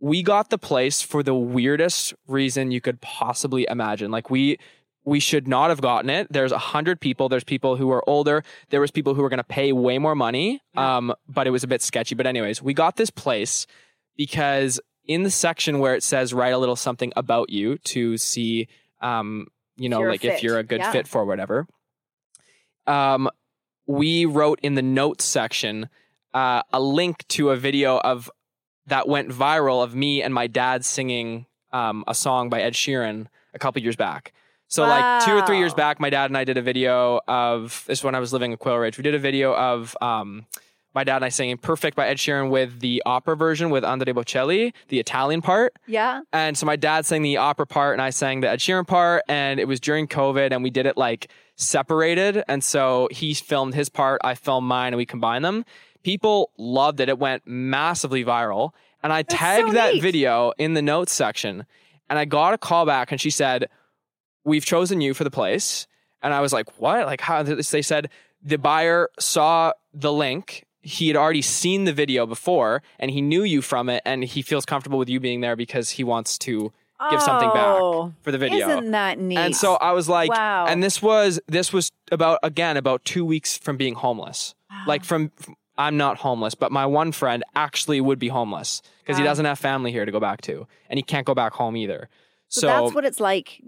we 0.01 0.23
got 0.23 0.51
the 0.51 0.59
place 0.59 1.03
for 1.03 1.23
the 1.23 1.35
weirdest 1.35 2.15
reason 2.27 2.71
you 2.71 2.81
could 2.81 3.01
possibly 3.01 3.67
imagine. 3.71 4.11
Like 4.11 4.31
we 4.31 4.59
we 5.09 5.21
should 5.21 5.49
not 5.49 5.71
have 5.71 5.81
gotten 5.81 6.11
it. 6.11 6.27
There's 6.31 6.53
a 6.53 6.59
hundred 6.59 7.01
people. 7.01 7.31
There's 7.31 7.45
people 7.45 7.77
who 7.77 7.91
are 7.91 8.07
older. 8.07 8.45
There 8.69 8.81
was 8.81 8.91
people 8.91 9.15
who 9.15 9.23
were 9.23 9.31
going 9.31 9.39
to 9.39 9.45
pay 9.45 9.73
way 9.73 9.99
more 9.99 10.15
money. 10.15 10.61
Um, 10.77 11.15
but 11.27 11.47
it 11.47 11.51
was 11.51 11.65
a 11.65 11.67
bit 11.67 11.81
sketchy. 11.81 12.15
But 12.15 12.27
anyways, 12.27 12.63
we 12.63 12.75
got 12.75 12.97
this 12.97 13.09
place 13.09 13.67
because 14.17 14.79
in 15.07 15.23
the 15.23 15.31
section 15.31 15.79
where 15.79 15.95
it 15.95 16.03
says 16.03 16.35
write 16.35 16.53
a 16.53 16.59
little 16.59 16.77
something 16.77 17.13
about 17.17 17.49
you 17.49 17.79
to 17.79 18.19
see, 18.19 18.69
um, 19.01 19.47
you 19.79 19.89
know, 19.89 20.01
you're 20.01 20.11
like 20.11 20.25
if 20.25 20.43
you're 20.43 20.59
a 20.59 20.63
good 20.63 20.81
Yeah. 20.81 20.93
fit 20.93 21.09
for 21.09 21.25
whatever. 21.25 21.67
Um, 22.87 23.31
we 23.87 24.27
wrote 24.27 24.61
in 24.63 24.75
the 24.75 24.83
notes 24.83 25.25
section 25.25 25.89
uh, 26.35 26.63
a 26.73 26.81
link 26.81 27.27
to 27.29 27.51
a 27.51 27.57
video 27.57 27.99
of 27.99 28.31
that 28.87 29.09
went 29.09 29.31
viral 29.31 29.83
of 29.83 29.95
me 29.95 30.23
and 30.23 30.35
my 30.35 30.47
dad 30.47 30.85
singing 30.85 31.47
um, 31.73 32.05
a 32.07 32.15
song 32.15 32.51
by 32.51 32.61
Ed 32.61 32.75
Sheeran 32.75 33.29
a 33.55 33.59
couple 33.59 33.83
years 33.83 33.97
back. 33.97 34.33
So 34.69 34.85
like 34.87 35.25
two 35.25 35.33
or 35.33 35.45
three 35.47 35.59
years 35.59 35.75
back, 35.75 35.99
my 35.99 36.11
dad 36.11 36.27
and 36.31 36.37
I 36.37 36.45
did 36.45 36.59
a 36.59 36.63
video 36.63 37.21
of 37.27 37.85
this 37.87 38.01
is 38.01 38.05
when 38.05 38.15
I 38.15 38.21
was 38.21 38.33
living 38.33 38.53
in 38.53 38.59
Quail 38.59 38.77
Ridge. 38.77 38.99
We 38.99 39.03
did 39.03 39.15
a 39.15 39.19
video 39.19 39.55
of 39.55 39.97
um, 40.03 40.45
my 40.95 41.05
dad 41.05 41.17
and 41.17 41.25
I 41.25 41.31
singing 41.31 41.57
"Perfect" 41.57 41.97
by 41.97 42.07
Ed 42.09 42.19
Sheeran 42.19 42.51
with 42.51 42.81
the 42.81 43.03
opera 43.07 43.35
version 43.37 43.71
with 43.71 43.83
Andrea 43.85 44.15
Bocelli, 44.15 44.73
the 44.89 45.01
Italian 45.01 45.41
part. 45.43 45.75
yeah. 45.87 46.21
And 46.33 46.57
so 46.57 46.67
my 46.67 46.77
dad 46.77 47.07
sang 47.07 47.23
the 47.23 47.39
opera 47.39 47.67
part 47.67 47.95
and 47.95 48.03
I 48.03 48.11
sang 48.11 48.41
the 48.41 48.51
Ed 48.51 48.59
Sheeran 48.59 48.87
part. 48.87 49.23
And 49.29 49.59
it 49.59 49.67
was 49.67 49.81
during 49.81 50.07
COVID 50.07 50.53
and 50.53 50.63
we 50.63 50.71
did 50.71 50.85
it 50.87 50.97
like 50.97 51.31
separated. 51.57 52.45
And 52.47 52.63
so 52.63 53.09
he 53.11 53.35
filmed 53.35 53.75
his 53.75 53.89
part, 53.89 54.21
I 54.23 54.35
filmed 54.35 54.67
mine, 54.69 54.89
and 54.89 54.97
we 54.97 55.07
combined 55.07 55.45
them. 55.45 55.65
People 56.03 56.51
loved 56.59 57.01
it. 57.01 57.09
It 57.09 57.19
went 57.19 57.47
massively 57.47 58.25
viral. 58.25 58.73
And 59.03 59.13
I 59.13 59.23
tagged 59.23 59.69
so 59.69 59.75
that 59.75 60.01
video 60.01 60.53
in 60.59 60.75
the 60.75 60.83
notes 60.83 61.13
section. 61.13 61.65
And 62.11 62.19
I 62.19 62.25
got 62.25 62.55
a 62.55 62.59
call 62.59 62.87
back 62.87 63.13
and 63.13 63.21
she 63.21 63.31
said, 63.31 63.69
We've 64.45 64.65
chosen 64.65 65.01
you 65.01 65.15
for 65.15 65.25
the 65.25 65.31
place. 65.31 65.87
And 66.23 66.35
I 66.35 66.41
was 66.41 66.53
like, 66.53 66.81
What? 66.81 67.07
Like, 67.07 67.21
how? 67.21 67.43
They 67.43 67.83
said 67.83 68.11
the 68.43 68.59
buyer 68.59 69.09
saw 69.19 69.73
the 69.93 70.13
link. 70.13 70.65
He 70.81 71.09
had 71.09 71.17
already 71.17 71.43
seen 71.43 71.85
the 71.85 71.93
video 71.93 72.25
before 72.27 72.83
and 72.99 73.11
he 73.11 73.21
knew 73.21 73.43
you 73.43 73.63
from 73.63 73.89
it. 73.89 74.03
And 74.07 74.25
he 74.25 74.43
feels 74.43 74.65
comfortable 74.65 74.99
with 74.99 75.09
you 75.09 75.21
being 75.21 75.41
there 75.41 75.57
because 75.57 75.91
he 75.91 76.05
wants 76.05 76.39
to 76.39 76.73
give 77.11 77.21
something 77.23 77.49
Oh, 77.53 78.07
back 78.07 78.15
for 78.25 78.33
the 78.33 78.39
video. 78.39 78.69
Isn't 78.71 78.91
that 78.93 79.19
neat? 79.19 79.37
And 79.39 79.55
so 79.57 79.75
I 79.75 79.93
was 79.93 80.09
like, 80.09 80.31
Wow. 80.31 80.67
and 80.67 80.83
this 80.83 81.03
was 81.03 81.41
this 81.47 81.73
was 81.73 81.91
about 82.11 82.39
again 82.43 82.77
about 82.77 83.05
two 83.05 83.25
weeks 83.25 83.59
from 83.59 83.77
being 83.77 83.95
homeless. 83.95 84.55
Like 84.87 85.05
from, 85.05 85.31
from- 85.37 85.57
I'm 85.77 85.97
not 85.97 86.17
homeless, 86.19 86.57
but 86.57 86.73
my 86.73 86.87
one 86.87 87.13
friend 87.13 87.45
actually 87.55 88.01
would 88.01 88.19
be 88.19 88.27
homeless 88.29 88.83
because 89.01 89.17
he 89.17 89.23
doesn't 89.23 89.45
have 89.45 89.61
family 89.61 89.93
here 89.93 90.05
to 90.05 90.11
go 90.11 90.19
back 90.19 90.41
to, 90.43 90.67
and 90.91 90.99
he 90.99 91.03
can't 91.05 91.25
go 91.25 91.35
back 91.37 91.53
home 91.53 91.77
either. 91.77 92.09
So, 92.51 92.63
So, 92.63 92.67
that's 92.67 92.95
what 92.95 93.05
it's 93.05 93.21
like 93.21 93.61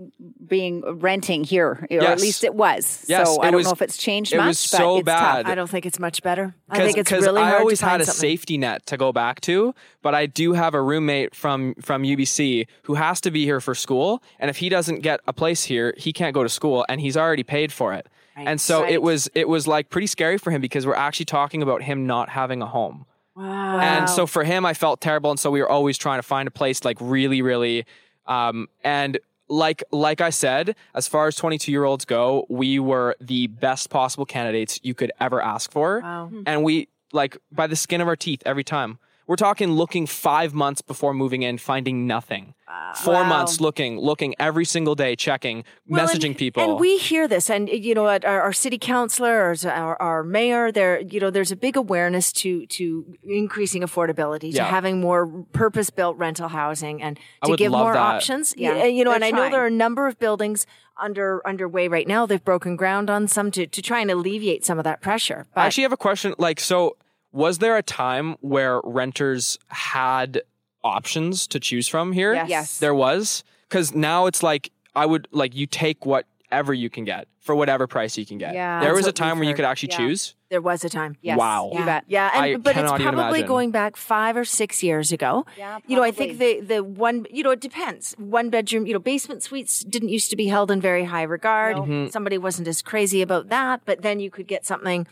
being 0.47 0.83
uh, 0.87 0.95
renting 0.95 1.45
here, 1.45 1.87
or 1.91 2.01
at 2.03 2.19
least 2.19 2.45
it 2.45 2.55
was. 2.55 3.05
Yes, 3.09 3.29
so 3.35 3.43
I 3.43 3.47
don't 3.51 3.57
was- 3.57 3.67
know 3.67 3.73
if 3.73 3.83
it's 3.83 3.99
changed 3.99 4.33
it 4.33 4.39
much, 4.39 4.47
was 4.47 4.71
but 4.71 4.77
so 4.79 4.97
it's 4.99 5.05
bad. 5.05 5.43
tough. 5.45 5.53
I 5.53 5.55
don't 5.55 5.69
think 5.69 5.85
it's 5.85 5.99
much 5.99 6.23
better. 6.23 6.55
I 6.71 6.79
think 6.79 6.97
it's 6.97 7.11
because 7.11 7.25
really 7.27 7.43
I 7.43 7.59
always 7.59 7.79
to 7.81 7.85
find 7.85 7.93
had 7.93 8.01
a 8.01 8.05
something. 8.07 8.21
safety 8.21 8.57
net 8.57 8.87
to 8.87 8.97
go 8.97 9.13
back 9.13 9.43
to, 9.43 9.75
but 10.01 10.15
I 10.15 10.25
do 10.25 10.55
have 10.55 10.73
a 10.73 10.81
roommate 10.81 11.35
from 11.35 11.75
from 11.83 12.05
UBC 12.05 12.67
who 12.85 12.95
has 12.95 13.21
to 13.21 13.31
be 13.31 13.45
here 13.45 13.61
for 13.61 13.75
school, 13.75 14.23
and 14.39 14.49
if 14.49 14.57
he 14.57 14.71
doesn't 14.71 15.01
get 15.01 15.21
a 15.27 15.33
place 15.35 15.65
here, 15.65 15.93
he 15.99 16.13
can't 16.13 16.33
go 16.33 16.43
to 16.43 16.49
school, 16.49 16.87
and 16.89 17.03
he's 17.03 17.17
already 17.19 17.43
paid 17.43 17.73
for 17.73 17.93
it. 17.93 18.07
Right. 18.37 18.49
And 18.49 18.59
so 18.61 18.81
Right. 18.83 18.93
it 18.95 19.03
was 19.03 19.29
it 19.35 19.47
was 19.49 19.67
like 19.69 19.91
pretty 19.91 20.07
scary 20.07 20.39
for 20.39 20.51
him 20.51 20.63
because 20.63 20.87
we're 20.87 20.95
actually 20.95 21.27
talking 21.27 21.61
about 21.63 21.83
him 21.83 22.07
not 22.07 22.31
having 22.31 22.63
a 22.63 22.67
home. 22.67 23.05
Wow. 23.37 23.79
And 23.79 24.09
so 24.09 24.27
for 24.27 24.43
him, 24.45 24.65
I 24.65 24.73
felt 24.73 25.01
terrible. 25.03 25.31
And 25.31 25.39
so 25.39 25.51
we 25.51 25.61
were 25.61 25.69
always 25.69 25.99
trying 25.99 26.19
to 26.19 26.23
find 26.23 26.47
a 26.49 26.51
place 26.51 26.85
like 26.85 26.97
really, 27.01 27.43
really, 27.43 27.85
um, 28.31 28.69
and 28.83 29.19
like, 29.49 29.83
like 29.91 30.21
I 30.21 30.31
said, 30.31 30.77
as 30.95 31.09
far 31.09 31.27
as 31.27 31.35
22 31.35 31.73
year 31.73 31.85
olds 31.85 32.05
go, 32.05 32.47
we 32.49 32.79
were 32.79 33.17
the 33.21 33.49
best 33.49 33.91
possible 33.91 34.25
candidates 34.25 34.79
you 34.83 34.95
could 34.95 35.13
ever 35.21 35.43
ask 35.43 35.73
for. 35.73 36.01
Wow. 36.01 36.31
And 36.47 36.63
we 36.63 36.89
like 37.13 37.37
by 37.51 37.67
the 37.67 37.77
skin 37.77 38.01
of 38.01 38.09
our 38.09 38.17
teeth 38.17 38.43
every 38.47 38.65
time. 38.65 38.99
We're 39.31 39.37
talking 39.37 39.71
looking 39.71 40.09
five 40.09 40.55
months 40.55 40.83
before 40.83 41.15
moving 41.15 41.43
in, 41.43 41.57
finding 41.57 42.05
nothing. 42.05 42.55
Four 42.97 43.15
Wow. 43.15 43.29
months 43.29 43.61
looking, 43.61 43.97
looking 43.97 44.35
every 44.41 44.65
single 44.65 44.97
day, 44.97 45.15
checking, 45.15 45.63
Well, 45.87 46.05
messaging 46.05 46.31
and, 46.31 46.37
people. 46.37 46.65
And 46.65 46.81
we 46.81 46.99
hear 46.99 47.29
this, 47.29 47.49
and 47.49 47.69
you 47.69 47.95
know, 47.95 48.09
our, 48.09 48.25
our 48.27 48.53
city 48.53 48.77
councilor, 48.77 49.55
our, 49.67 50.03
our 50.03 50.25
mayor, 50.25 50.73
there, 50.73 50.99
you 51.03 51.21
know, 51.21 51.31
there's 51.31 51.53
a 51.53 51.57
big 51.57 51.77
awareness 51.77 52.33
to 52.43 52.67
to 52.67 53.05
increasing 53.23 53.83
affordability, 53.83 54.51
to 54.51 54.57
Yeah. 54.57 54.65
having 54.65 55.01
more 55.01 55.29
purpose-built 55.53 56.17
rental 56.17 56.49
housing, 56.49 57.01
and 57.01 57.17
to 57.45 57.57
give 57.57 57.71
more 57.71 57.93
that. 57.93 58.01
options. 58.01 58.53
Yeah, 58.57 58.79
Yeah, 58.79 58.85
you 58.87 59.05
know, 59.05 59.11
they're 59.11 59.15
and 59.23 59.25
I 59.25 59.31
know 59.31 59.49
there 59.49 59.63
are 59.63 59.67
a 59.67 59.71
number 59.71 60.09
of 60.09 60.19
buildings 60.19 60.67
under 61.01 61.41
underway 61.47 61.87
right 61.87 62.09
now. 62.09 62.27
They've 62.27 62.45
broken 62.45 62.75
ground 62.75 63.09
on 63.09 63.29
some 63.29 63.53
to 63.53 63.69
to 63.69 63.81
try 63.81 64.01
and 64.01 64.11
alleviate 64.11 64.65
some 64.67 64.79
of 64.79 64.85
that 64.85 65.01
pressure. 65.01 65.47
But 65.55 65.61
I 65.61 65.67
actually 65.67 65.85
have 65.85 65.93
a 65.93 65.97
question. 66.09 66.35
Like, 66.37 66.59
so 66.59 66.97
was 67.33 67.59
there 67.59 67.77
a 67.77 67.83
time 67.83 68.37
where 68.41 68.81
renters 68.85 69.59
had 69.69 70.43
options 70.83 71.47
to 71.49 71.61
choose 71.61 71.89
from 71.89 72.13
here? 72.13 72.35
Yes. 72.35 72.49
Yes. 72.49 72.79
There 72.79 72.95
was. 72.95 73.45
Because 73.69 73.95
now 73.95 74.27
it's 74.27 74.43
like, 74.43 74.73
I 74.97 75.07
would, 75.07 75.29
like, 75.31 75.55
you 75.55 75.67
take 75.67 76.05
whatever 76.05 76.75
you 76.75 76.91
can 76.91 77.05
get 77.05 77.29
for 77.39 77.55
whatever 77.55 77.87
price 77.87 78.19
you 78.19 78.27
can 78.27 78.37
get. 78.39 78.55
Yeah. 78.55 78.81
there 78.81 78.93
was 78.95 79.07
a 79.07 79.13
time 79.13 79.39
where 79.39 79.49
you 79.49 79.55
could 79.55 79.65
actually 79.65 79.91
Yeah. 79.93 79.97
choose. 79.99 80.35
There 80.51 80.61
was 80.61 80.85
a 80.85 80.89
time. 80.91 81.17
Yes. 81.23 81.39
Wow. 81.39 81.71
You 81.73 81.79
Yeah, 81.79 81.85
bet. 81.87 82.05
yeah, 82.09 82.31
and 82.35 82.45
I 82.45 82.57
but 82.57 82.71
it's 82.71 82.77
cannot 82.81 83.01
even 83.01 83.15
probably 83.15 83.39
imagine. 83.39 83.47
going 83.47 83.71
back 83.71 83.97
five 83.97 84.37
or 84.37 84.45
six 84.45 84.83
years 84.83 85.13
ago. 85.13 85.47
Yeah, 85.57 85.79
You 85.87 85.95
know, 85.97 86.03
I 86.03 86.11
think 86.11 86.39
the 86.39 86.61
the 86.61 86.83
one, 86.83 87.27
you 87.31 87.43
know, 87.45 87.51
it 87.53 87.61
depends. 87.61 88.15
One 88.19 88.51
bedroom, 88.51 88.85
you 88.87 88.93
know, 88.93 88.99
basement 88.99 89.43
suites 89.45 89.85
didn't 89.85 90.09
used 90.11 90.29
to 90.31 90.37
be 90.37 90.49
held 90.49 90.71
in 90.73 90.81
very 90.81 91.05
high 91.05 91.23
regard. 91.23 91.77
Mm-hmm. 91.77 92.09
Somebody 92.11 92.37
wasn't 92.37 92.67
as 92.69 92.83
crazy 92.83 93.23
about 93.23 93.49
that, 93.49 93.83
but 93.85 94.03
then 94.03 94.19
you 94.21 94.29
could 94.31 94.49
get 94.49 94.67
something, 94.67 95.07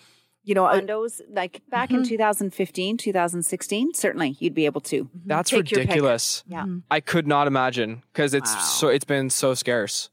you 0.48 0.54
know, 0.54 0.66
a- 0.66 0.80
Condos, 0.80 1.20
like 1.28 1.60
back 1.68 1.90
in 1.90 1.96
mm-hmm. 1.96 2.08
2015, 2.08 2.96
2016, 2.96 3.92
certainly 3.92 4.34
you'd 4.40 4.54
be 4.54 4.64
able 4.64 4.80
to. 4.80 5.04
Mm-hmm. 5.04 5.18
That's 5.26 5.50
Take 5.50 5.70
your 5.70 5.80
pick. 5.80 5.88
ridiculous. 5.88 6.42
Yeah. 6.48 6.62
Mm-hmm. 6.62 6.78
I 6.90 7.00
could 7.00 7.26
not 7.26 7.46
imagine 7.46 8.02
because 8.12 8.32
it's 8.32 8.54
Wow. 8.54 8.60
so 8.60 8.88
it's 8.88 9.04
been 9.04 9.28
so 9.28 9.52
scarce. 9.52 10.08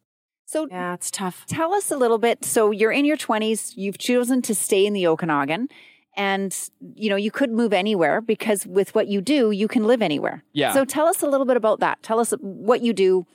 So 0.46 0.68
yeah, 0.70 0.94
it's 0.94 1.10
tough. 1.10 1.46
tell 1.48 1.74
us 1.74 1.90
a 1.90 1.98
little 1.98 2.18
bit. 2.18 2.44
So 2.44 2.72
you're 2.72 2.92
in 2.92 3.06
your 3.06 3.18
20s, 3.18 3.74
you've 3.78 3.98
chosen 3.98 4.42
to 4.44 4.54
stay 4.54 4.86
in 4.86 4.92
the 4.94 5.08
Okanagan, 5.08 5.70
and 6.18 6.56
you 6.96 7.10
know 7.10 7.16
you 7.16 7.32
could 7.32 7.52
move 7.52 7.72
anywhere 7.72 8.20
because 8.20 8.68
with 8.68 8.94
what 8.94 9.08
you 9.08 9.22
do, 9.22 9.52
you 9.52 9.70
can 9.70 9.86
live 9.86 10.02
anywhere. 10.02 10.44
Yeah. 10.52 10.74
So 10.74 10.84
tell 10.84 11.08
us 11.08 11.24
a 11.24 11.28
little 11.28 11.46
bit 11.46 11.56
about 11.58 11.80
that. 11.80 12.04
Tell 12.04 12.20
us 12.20 12.32
what 12.42 12.82
you 12.82 12.92
do, 12.94 13.26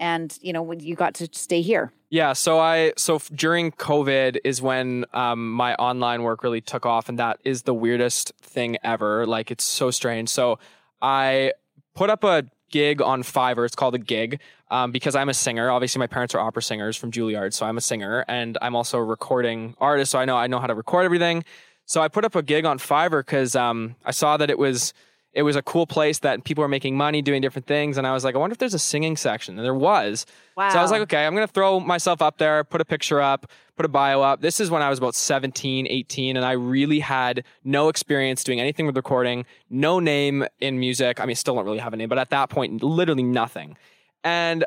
and 0.00 0.36
you 0.40 0.52
know 0.52 0.72
you 0.72 0.96
got 0.96 1.14
to 1.14 1.28
stay 1.32 1.60
here. 1.60 1.92
Yeah, 2.08 2.32
so 2.32 2.58
I 2.58 2.94
so 2.96 3.20
during 3.32 3.70
COVID 3.70 4.38
is 4.42 4.60
when 4.60 5.04
um, 5.12 5.52
my 5.52 5.76
online 5.76 6.24
work 6.24 6.42
really 6.42 6.60
took 6.60 6.84
off, 6.84 7.08
and 7.08 7.18
that 7.20 7.38
is 7.44 7.62
the 7.62 7.74
weirdest 7.74 8.32
thing 8.40 8.78
ever. 8.82 9.26
Like 9.26 9.52
it's 9.52 9.62
so 9.62 9.92
strange. 9.92 10.28
So 10.28 10.58
I 11.00 11.52
put 11.94 12.10
up 12.10 12.24
a 12.24 12.44
gig 12.70 13.00
on 13.00 13.22
Fiverr. 13.22 13.66
It's 13.66 13.76
called 13.76 13.94
a 13.94 13.98
gig 13.98 14.40
um, 14.70 14.90
because 14.90 15.14
I'm 15.14 15.28
a 15.28 15.34
singer. 15.34 15.70
Obviously, 15.70 16.00
my 16.00 16.06
parents 16.08 16.34
are 16.34 16.40
opera 16.40 16.62
singers 16.62 16.96
from 16.96 17.12
Juilliard, 17.12 17.52
so 17.52 17.66
I'm 17.66 17.78
a 17.78 17.82
singer, 17.82 18.24
and 18.26 18.58
I'm 18.60 18.74
also 18.74 18.98
a 18.98 19.04
recording 19.04 19.76
artist. 19.78 20.10
So 20.10 20.18
I 20.18 20.24
know 20.24 20.36
I 20.36 20.48
know 20.48 20.58
how 20.58 20.66
to 20.66 20.74
record 20.74 21.04
everything. 21.04 21.44
So 21.84 22.00
I 22.00 22.08
put 22.08 22.24
up 22.24 22.34
a 22.34 22.42
gig 22.42 22.64
on 22.64 22.78
Fiverr 22.78 23.20
because 23.20 23.54
um, 23.54 23.96
I 24.04 24.12
saw 24.12 24.36
that 24.36 24.48
it 24.48 24.58
was 24.58 24.94
it 25.32 25.42
was 25.42 25.54
a 25.54 25.62
cool 25.62 25.86
place 25.86 26.18
that 26.20 26.42
people 26.44 26.62
were 26.62 26.68
making 26.68 26.96
money 26.96 27.22
doing 27.22 27.40
different 27.40 27.66
things, 27.66 27.98
and 27.98 28.06
I 28.06 28.12
was 28.12 28.24
like, 28.24 28.34
I 28.34 28.38
wonder 28.38 28.52
if 28.52 28.58
there's 28.58 28.74
a 28.74 28.78
singing 28.78 29.16
section, 29.16 29.56
and 29.56 29.64
there 29.64 29.74
was. 29.74 30.26
Wow. 30.56 30.70
So 30.70 30.78
I 30.78 30.82
was 30.82 30.90
like, 30.90 31.02
okay, 31.02 31.24
I'm 31.24 31.34
going 31.34 31.46
to 31.46 31.52
throw 31.52 31.78
myself 31.78 32.20
up 32.20 32.38
there, 32.38 32.64
put 32.64 32.80
a 32.80 32.84
picture 32.84 33.20
up, 33.20 33.46
put 33.76 33.86
a 33.86 33.88
bio 33.88 34.22
up. 34.22 34.40
This 34.40 34.60
is 34.60 34.70
when 34.70 34.82
I 34.82 34.90
was 34.90 34.98
about 34.98 35.14
17, 35.14 35.86
18, 35.88 36.36
and 36.36 36.44
I 36.44 36.52
really 36.52 36.98
had 36.98 37.44
no 37.64 37.88
experience 37.88 38.42
doing 38.42 38.60
anything 38.60 38.86
with 38.86 38.96
recording, 38.96 39.46
no 39.70 40.00
name 40.00 40.44
in 40.60 40.80
music. 40.80 41.20
I 41.20 41.26
mean, 41.26 41.36
still 41.36 41.54
don't 41.54 41.64
really 41.64 41.78
have 41.78 41.92
a 41.92 41.96
name, 41.96 42.08
but 42.08 42.18
at 42.18 42.30
that 42.30 42.50
point, 42.50 42.82
literally 42.82 43.22
nothing. 43.22 43.76
And 44.24 44.64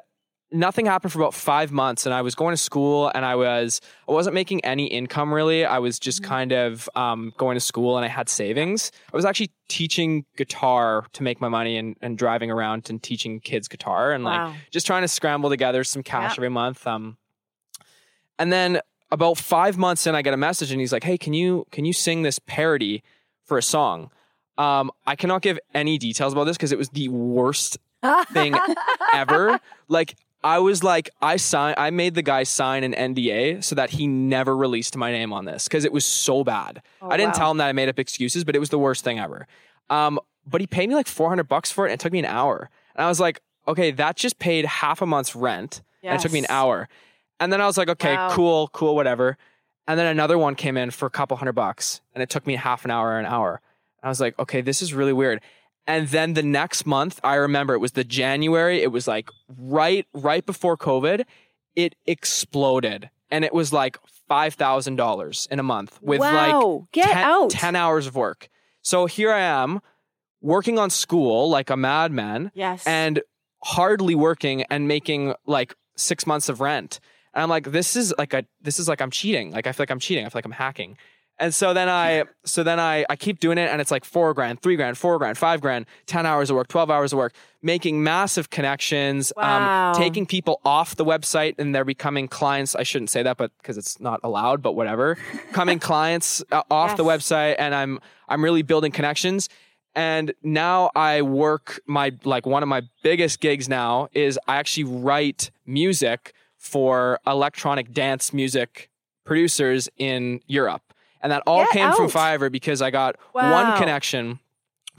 nothing 0.53 0.85
happened 0.85 1.11
for 1.11 1.19
about 1.19 1.33
five 1.33 1.71
months 1.71 2.05
and 2.05 2.13
i 2.13 2.21
was 2.21 2.35
going 2.35 2.53
to 2.53 2.57
school 2.57 3.11
and 3.15 3.25
i 3.25 3.35
was 3.35 3.81
i 4.07 4.11
wasn't 4.11 4.33
making 4.33 4.63
any 4.63 4.85
income 4.85 5.33
really 5.33 5.65
i 5.65 5.79
was 5.79 5.99
just 5.99 6.21
kind 6.23 6.51
of 6.51 6.87
um, 6.95 7.33
going 7.37 7.55
to 7.55 7.59
school 7.59 7.97
and 7.97 8.05
i 8.05 8.07
had 8.07 8.29
savings 8.29 8.91
i 9.11 9.15
was 9.15 9.25
actually 9.25 9.49
teaching 9.67 10.23
guitar 10.37 11.05
to 11.13 11.23
make 11.23 11.41
my 11.41 11.49
money 11.49 11.75
and, 11.77 11.95
and 12.01 12.17
driving 12.17 12.51
around 12.51 12.87
and 12.89 13.01
teaching 13.01 13.39
kids 13.39 13.67
guitar 13.67 14.11
and 14.11 14.23
like 14.23 14.39
Wow. 14.39 14.53
just 14.71 14.85
trying 14.85 15.01
to 15.01 15.07
scramble 15.07 15.49
together 15.49 15.83
some 15.83 16.03
cash 16.03 16.31
Yeah. 16.33 16.39
every 16.41 16.49
month 16.49 16.85
um, 16.87 17.17
and 18.39 18.51
then 18.53 18.79
about 19.11 19.37
five 19.37 19.77
months 19.77 20.05
in 20.07 20.15
i 20.15 20.21
get 20.21 20.33
a 20.33 20.37
message 20.37 20.71
and 20.71 20.79
he's 20.79 20.93
like 20.93 21.03
hey 21.03 21.17
can 21.17 21.33
you 21.33 21.65
can 21.71 21.83
you 21.85 21.93
sing 21.93 22.21
this 22.23 22.39
parody 22.39 23.01
for 23.43 23.57
a 23.57 23.63
song 23.63 24.09
um, 24.57 24.91
i 25.07 25.15
cannot 25.15 25.41
give 25.41 25.57
any 25.73 25.97
details 25.97 26.31
about 26.33 26.43
this 26.45 26.57
because 26.57 26.71
it 26.71 26.77
was 26.77 26.89
the 26.89 27.09
worst 27.09 27.77
thing 28.33 28.53
ever. 29.13 29.59
Like 29.87 30.15
I 30.43 30.59
was 30.59 30.83
like, 30.83 31.09
I 31.21 31.37
signed, 31.37 31.75
I 31.77 31.89
made 31.89 32.15
the 32.15 32.21
guy 32.21 32.43
sign 32.43 32.83
an 32.83 32.93
NDA 32.93 33.63
so 33.63 33.75
that 33.75 33.91
he 33.91 34.07
never 34.07 34.55
released 34.55 34.97
my 34.97 35.11
name 35.11 35.31
on 35.31 35.45
this 35.45 35.67
because 35.67 35.85
it 35.85 35.93
was 35.93 36.05
so 36.05 36.43
bad. 36.43 36.81
I 37.01 37.15
didn't 37.15 37.33
wow. 37.33 37.39
tell 37.39 37.51
him 37.51 37.57
that 37.57 37.67
I 37.67 37.71
made 37.71 37.87
up 37.87 37.97
excuses, 37.97 38.43
but 38.43 38.55
it 38.55 38.59
was 38.59 38.69
the 38.69 38.79
worst 38.79 39.03
thing 39.03 39.19
ever. 39.19 39.47
Um, 39.89 40.19
but 40.45 40.59
he 40.59 40.67
paid 40.67 40.89
me 40.89 40.95
like 40.95 41.07
400 41.07 41.45
bucks 41.47 41.71
for 41.71 41.85
it 41.85 41.91
and 41.91 41.99
it 41.99 42.03
took 42.03 42.11
me 42.11 42.19
an 42.19 42.25
hour. 42.25 42.69
And 42.95 43.05
I 43.05 43.07
was 43.07 43.19
like, 43.19 43.41
okay, 43.67 43.91
that 43.91 44.17
just 44.17 44.39
paid 44.39 44.65
half 44.65 45.01
a 45.01 45.05
month's 45.05 45.35
rent 45.35 45.81
and 46.03 46.19
it 46.19 46.21
took 46.21 46.33
me 46.33 46.39
an 46.39 46.45
hour. 46.49 46.89
And 47.39 47.51
then 47.51 47.61
I 47.61 47.65
was 47.65 47.77
like, 47.77 47.89
okay, 47.89 48.15
Wow. 48.15 48.29
cool, 48.31 48.67
cool, 48.73 48.95
whatever. 48.95 49.37
And 49.87 49.97
then 49.99 50.07
another 50.07 50.37
one 50.37 50.55
came 50.55 50.77
in 50.77 50.91
for 50.91 51.05
a 51.05 51.09
couple 51.09 51.37
hundred 51.37 51.53
bucks 51.53 52.01
and 52.13 52.21
it 52.21 52.29
took 52.29 52.45
me 52.45 52.55
half 52.55 52.83
an 52.85 52.91
hour, 52.91 53.17
an 53.17 53.25
hour. 53.25 53.61
And 54.01 54.07
I 54.07 54.09
was 54.09 54.19
like, 54.19 54.37
okay, 54.37 54.59
this 54.61 54.81
is 54.81 54.93
really 54.93 55.13
weird. 55.13 55.41
And 55.85 56.07
then 56.09 56.33
the 56.33 56.43
next 56.43 56.85
month, 56.85 57.19
I 57.23 57.35
remember 57.35 57.73
it 57.73 57.79
was 57.79 57.91
the 57.93 58.03
January. 58.05 58.81
It 58.81 58.91
was 58.91 59.07
like 59.07 59.29
right, 59.57 60.05
right 60.13 60.45
before 60.45 60.77
COVID. 60.77 61.25
It 61.75 61.95
exploded, 62.05 63.09
and 63.31 63.43
it 63.43 63.53
was 63.53 63.73
like 63.73 63.97
five 64.27 64.53
thousand 64.53 64.95
dollars 64.95 65.47
in 65.51 65.59
a 65.59 65.63
month 65.63 65.99
with 66.01 66.19
Wow. 66.21 66.77
like 66.81 66.91
Get 66.91 67.09
10, 67.09 67.17
out. 67.23 67.49
10 67.49 67.75
hours 67.75 68.07
of 68.07 68.15
work. 68.15 68.47
So 68.81 69.05
here 69.05 69.31
I 69.31 69.41
am, 69.41 69.81
working 70.41 70.77
on 70.79 70.89
school 70.89 71.49
like 71.49 71.69
a 71.69 71.77
madman, 71.77 72.51
Yes. 72.53 72.85
and 72.87 73.21
hardly 73.63 74.13
working 74.15 74.63
and 74.63 74.87
making 74.87 75.33
like 75.45 75.73
six 75.97 76.25
months 76.27 76.49
of 76.49 76.59
rent. 76.61 76.99
And 77.33 77.41
I'm 77.43 77.49
like, 77.49 77.71
this 77.71 77.95
is 77.95 78.13
like 78.17 78.33
a 78.33 78.45
this 78.61 78.79
is 78.79 78.87
like 78.87 79.01
I'm 79.01 79.11
cheating. 79.11 79.51
Like 79.51 79.67
I 79.67 79.71
feel 79.71 79.83
like 79.83 79.91
I'm 79.91 79.99
cheating. 79.99 80.25
I 80.25 80.29
feel 80.29 80.37
like 80.39 80.45
I'm 80.45 80.51
hacking. 80.51 80.97
And 81.39 81.53
so 81.53 81.73
then 81.73 81.89
I 81.89 82.23
so 82.45 82.63
then 82.63 82.79
I 82.79 83.05
I 83.09 83.15
keep 83.15 83.39
doing 83.39 83.57
it 83.57 83.69
and 83.71 83.81
it's 83.81 83.89
like 83.91 84.05
four 84.05 84.33
grand, 84.33 84.61
three 84.61 84.75
grand, 84.75 84.97
four 84.97 85.17
grand, 85.17 85.37
five 85.37 85.61
grand, 85.61 85.85
ten 86.05 86.25
hours 86.25 86.49
of 86.49 86.55
work, 86.55 86.67
twelve 86.67 86.91
hours 86.91 87.11
of 87.11 87.17
work, 87.17 87.33
making 87.61 88.03
massive 88.03 88.49
connections, 88.51 89.33
Wow. 89.35 89.89
um, 89.93 89.95
taking 89.99 90.25
people 90.27 90.61
off 90.63 90.95
the 90.95 91.03
website 91.05 91.55
and 91.57 91.73
they're 91.73 91.83
becoming 91.85 92.27
clients. 92.27 92.75
I 92.75 92.83
shouldn't 92.83 93.09
say 93.09 93.23
that, 93.23 93.37
but 93.37 93.51
because 93.57 93.77
it's 93.77 93.99
not 93.99 94.19
allowed, 94.23 94.61
but 94.61 94.73
whatever. 94.73 95.15
Coming 95.53 95.79
clients 95.79 96.43
uh, 96.51 96.61
off 96.69 96.97
the 96.97 97.03
website 97.03 97.55
and 97.57 97.73
I'm 97.73 97.99
I'm 98.29 98.43
really 98.43 98.61
building 98.61 98.91
connections. 98.91 99.49
And 99.95 100.33
now 100.43 100.91
I 100.95 101.23
work 101.23 101.79
my 101.87 102.11
like 102.23 102.45
one 102.45 102.61
of 102.63 102.69
my 102.69 102.83
biggest 103.01 103.39
gigs 103.39 103.67
now 103.67 104.07
is 104.13 104.39
I 104.47 104.57
actually 104.57 104.85
write 104.85 105.49
music 105.65 106.33
for 106.57 107.19
electronic 107.27 107.91
dance 107.91 108.33
music 108.33 108.89
producers 109.25 109.89
in 109.97 110.39
Europe. 110.47 110.81
And 111.23 111.31
that 111.31 111.41
all 111.47 111.63
Get 111.63 111.71
came 111.71 111.93
from. 111.93 112.09
Fiverr 112.09 112.51
because 112.51 112.81
I 112.81 112.91
got 112.91 113.15
Wow. 113.33 113.51
one 113.51 113.77
connection 113.77 114.39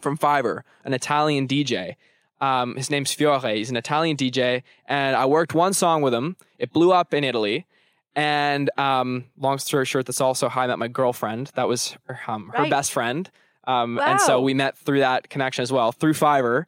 from 0.00 0.16
Fiverr, 0.19 0.62
an 0.85 0.93
Italian 0.95 1.47
DJ. 1.47 1.97
Um, 2.40 2.75
his 2.76 2.90
name's 2.90 3.12
Fiore. 3.12 3.57
He's 3.59 3.71
an 3.71 3.76
Italian 3.76 4.16
DJ, 4.16 4.62
and 4.87 5.14
I 5.16 5.26
worked 5.26 5.54
one 5.54 5.73
song 5.75 6.02
with 6.02 6.12
him. 6.12 6.37
It 6.59 6.73
blew 6.73 6.93
up 6.93 7.14
in 7.14 7.23
Italy. 7.25 7.66
And 8.16 8.71
um, 8.78 9.25
long 9.38 9.59
story 9.59 9.85
short, 9.87 10.07
that's 10.07 10.21
also 10.21 10.49
how 10.49 10.62
I 10.62 10.66
met 10.66 10.78
my 10.78 10.88
girlfriend. 10.88 11.50
That 11.57 11.69
was 11.69 11.97
her, 12.07 12.19
um, 12.26 12.50
her 12.54 12.62
Right. 12.62 12.71
best 12.71 12.93
friend. 12.93 13.31
Um, 13.66 13.99
And 13.99 14.21
so 14.21 14.40
we 14.40 14.54
met 14.54 14.76
through 14.78 15.00
that 15.00 15.28
connection 15.31 15.62
as 15.62 15.73
well, 15.73 15.90
through 15.93 16.12
Fiverr. 16.14 16.64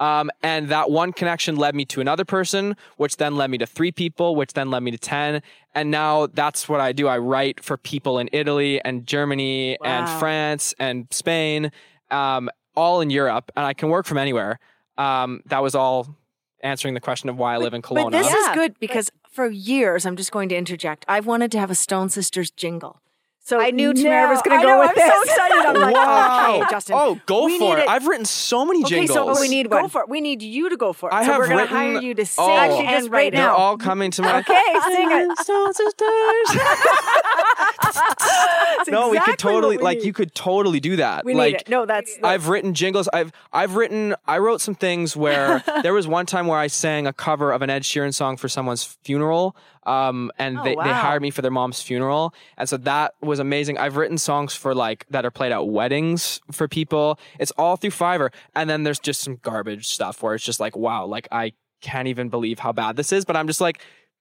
Um, 0.00 0.30
and 0.42 0.70
that 0.70 0.90
one 0.90 1.12
connection 1.12 1.56
led 1.56 1.74
me 1.74 1.84
to 1.84 2.00
another 2.00 2.24
person, 2.24 2.74
which 2.96 3.18
then 3.18 3.36
led 3.36 3.50
me 3.50 3.58
to 3.58 3.66
three 3.66 3.92
people, 3.92 4.34
which 4.34 4.54
then 4.54 4.70
led 4.70 4.82
me 4.82 4.90
to 4.90 4.98
10. 4.98 5.42
And 5.74 5.90
now 5.90 6.26
that's 6.26 6.68
what 6.68 6.80
I 6.80 6.92
do. 6.92 7.06
I 7.06 7.18
write 7.18 7.62
for 7.62 7.76
people 7.76 8.18
in 8.18 8.30
Italy 8.32 8.82
and 8.82 9.06
Germany 9.06 9.76
and 9.84 10.08
France 10.08 10.74
and 10.78 11.06
Spain, 11.10 11.70
um, 12.10 12.48
all 12.74 13.02
in 13.02 13.10
Europe. 13.10 13.52
And 13.54 13.66
I 13.66 13.74
can 13.74 13.90
work 13.90 14.06
from 14.06 14.16
anywhere. 14.16 14.58
Um, 14.96 15.42
that 15.46 15.62
was 15.62 15.74
all 15.74 16.16
answering 16.62 16.94
the 16.94 17.00
question 17.00 17.28
of 17.28 17.36
why 17.36 17.54
I 17.54 17.58
live 17.58 17.74
in 17.74 17.82
Kelowna. 17.82 18.10
But 18.10 18.22
this 18.22 18.26
Yeah. 18.26 18.38
is 18.38 18.48
good 18.54 18.80
because 18.80 19.10
for 19.30 19.46
years, 19.48 20.06
I'm 20.06 20.16
just 20.16 20.32
going 20.32 20.48
to 20.48 20.56
interject. 20.56 21.04
I've 21.08 21.26
wanted 21.26 21.52
to 21.52 21.58
have 21.58 21.70
a 21.70 21.74
Stone 21.74 22.08
Sisters 22.08 22.50
jingle. 22.50 23.00
So 23.42 23.60
I 23.60 23.70
knew 23.70 23.92
Tamara 23.94 24.28
was 24.28 24.42
gonna 24.42 24.62
go 24.62 24.68
know, 24.68 24.80
with 24.80 24.90
I'm 24.90 25.10
so 25.10 25.22
excited. 25.22 25.56
I'm 25.66 25.74
like, 25.74 25.94
wow. 25.94 26.58
okay, 26.60 26.70
Justin. 26.70 26.96
oh, 26.98 27.20
go 27.26 27.42
for 27.42 27.48
need 27.48 27.82
it. 27.82 27.88
I've 27.88 28.06
written 28.06 28.24
so 28.24 28.64
many 28.64 28.84
jingles. 28.84 29.10
okay, 29.16 29.32
so 29.34 29.38
Oh, 29.38 29.40
we 29.40 29.48
need 29.48 29.68
one. 29.68 29.82
go 29.82 29.88
for 29.88 30.02
it. 30.02 30.08
We 30.08 30.20
need 30.20 30.42
you 30.42 30.68
to 30.68 30.76
go 30.76 30.92
for 30.92 31.08
it. 31.08 31.14
I 31.14 31.24
so 31.24 31.32
have 31.32 31.40
we're 31.40 31.48
going 31.48 31.66
to 31.66 31.72
hire 31.74 32.00
you 32.00 32.14
to 32.14 32.22
oh. 32.22 32.24
sing 32.24 32.44
Oh. 32.44 32.56
Actually, 32.56 32.86
and 32.86 32.88
just 32.90 33.10
write 33.10 33.18
right 33.18 33.34
it. 33.34 33.36
They're 33.36 33.50
all 33.50 33.76
coming 33.78 34.10
to 34.12 34.22
my 34.22 34.38
Okay, 34.40 34.62
sing 34.92 35.08
it. 35.10 35.38
Stone 35.38 35.74
Sisters. 35.74 36.06
That's 38.00 38.90
no, 38.90 39.10
we 39.10 39.20
could 39.20 39.38
totally 39.38 39.76
we 39.76 39.82
like 39.82 39.98
need. 39.98 40.06
you 40.06 40.12
could 40.12 40.34
totally 40.34 40.80
do 40.80 40.96
that. 40.96 41.24
We 41.24 41.34
like 41.34 41.52
need 41.52 41.60
it. 41.62 41.68
No, 41.68 41.86
that's, 41.86 42.16
I've 42.22 42.48
written 42.48 42.74
jingles. 42.74 43.08
I've 43.12 43.32
I've 43.52 43.74
written. 43.74 44.14
I 44.26 44.38
wrote 44.38 44.60
some 44.60 44.74
things 44.74 45.16
where 45.16 45.62
there 45.82 45.92
was 45.94 46.06
one 46.08 46.26
time 46.26 46.46
where 46.46 46.58
I 46.58 46.66
sang 46.68 47.06
a 47.06 47.12
cover 47.12 47.52
of 47.52 47.62
an 47.62 47.70
Ed 47.70 47.82
Sheeran 47.82 48.14
song 48.14 48.36
for 48.36 48.48
someone's 48.48 48.84
funeral, 49.04 49.56
um, 49.84 50.30
and 50.38 50.58
Oh, 50.58 50.64
they, 50.64 50.74
they 50.74 50.92
hired 50.92 51.22
me 51.22 51.30
for 51.30 51.42
their 51.42 51.50
mom's 51.50 51.82
funeral, 51.82 52.34
and 52.56 52.68
so 52.68 52.76
that 52.78 53.14
was 53.20 53.38
amazing. 53.38 53.78
I've 53.78 53.96
written 53.96 54.18
songs 54.18 54.54
for 54.54 54.74
like 54.74 55.06
that 55.10 55.24
are 55.24 55.30
played 55.30 55.52
at 55.52 55.66
weddings 55.66 56.40
for 56.50 56.68
people. 56.68 57.18
It's 57.38 57.52
all 57.52 57.76
through 57.76 57.90
Fiverr, 57.90 58.32
and 58.54 58.68
then 58.70 58.82
there's 58.84 58.98
just 59.00 59.20
some 59.20 59.36
garbage 59.42 59.88
stuff 59.88 60.22
where 60.22 60.34
it's 60.34 60.44
just 60.44 60.60
like, 60.60 60.76
wow, 60.76 61.04
like 61.06 61.28
I 61.30 61.52
can't 61.80 62.08
even 62.08 62.28
believe 62.28 62.58
how 62.58 62.72
bad 62.72 62.96
this 62.96 63.12
is, 63.12 63.24
but 63.24 63.36
I'm 63.36 63.46
just 63.46 63.60
like. 63.60 63.80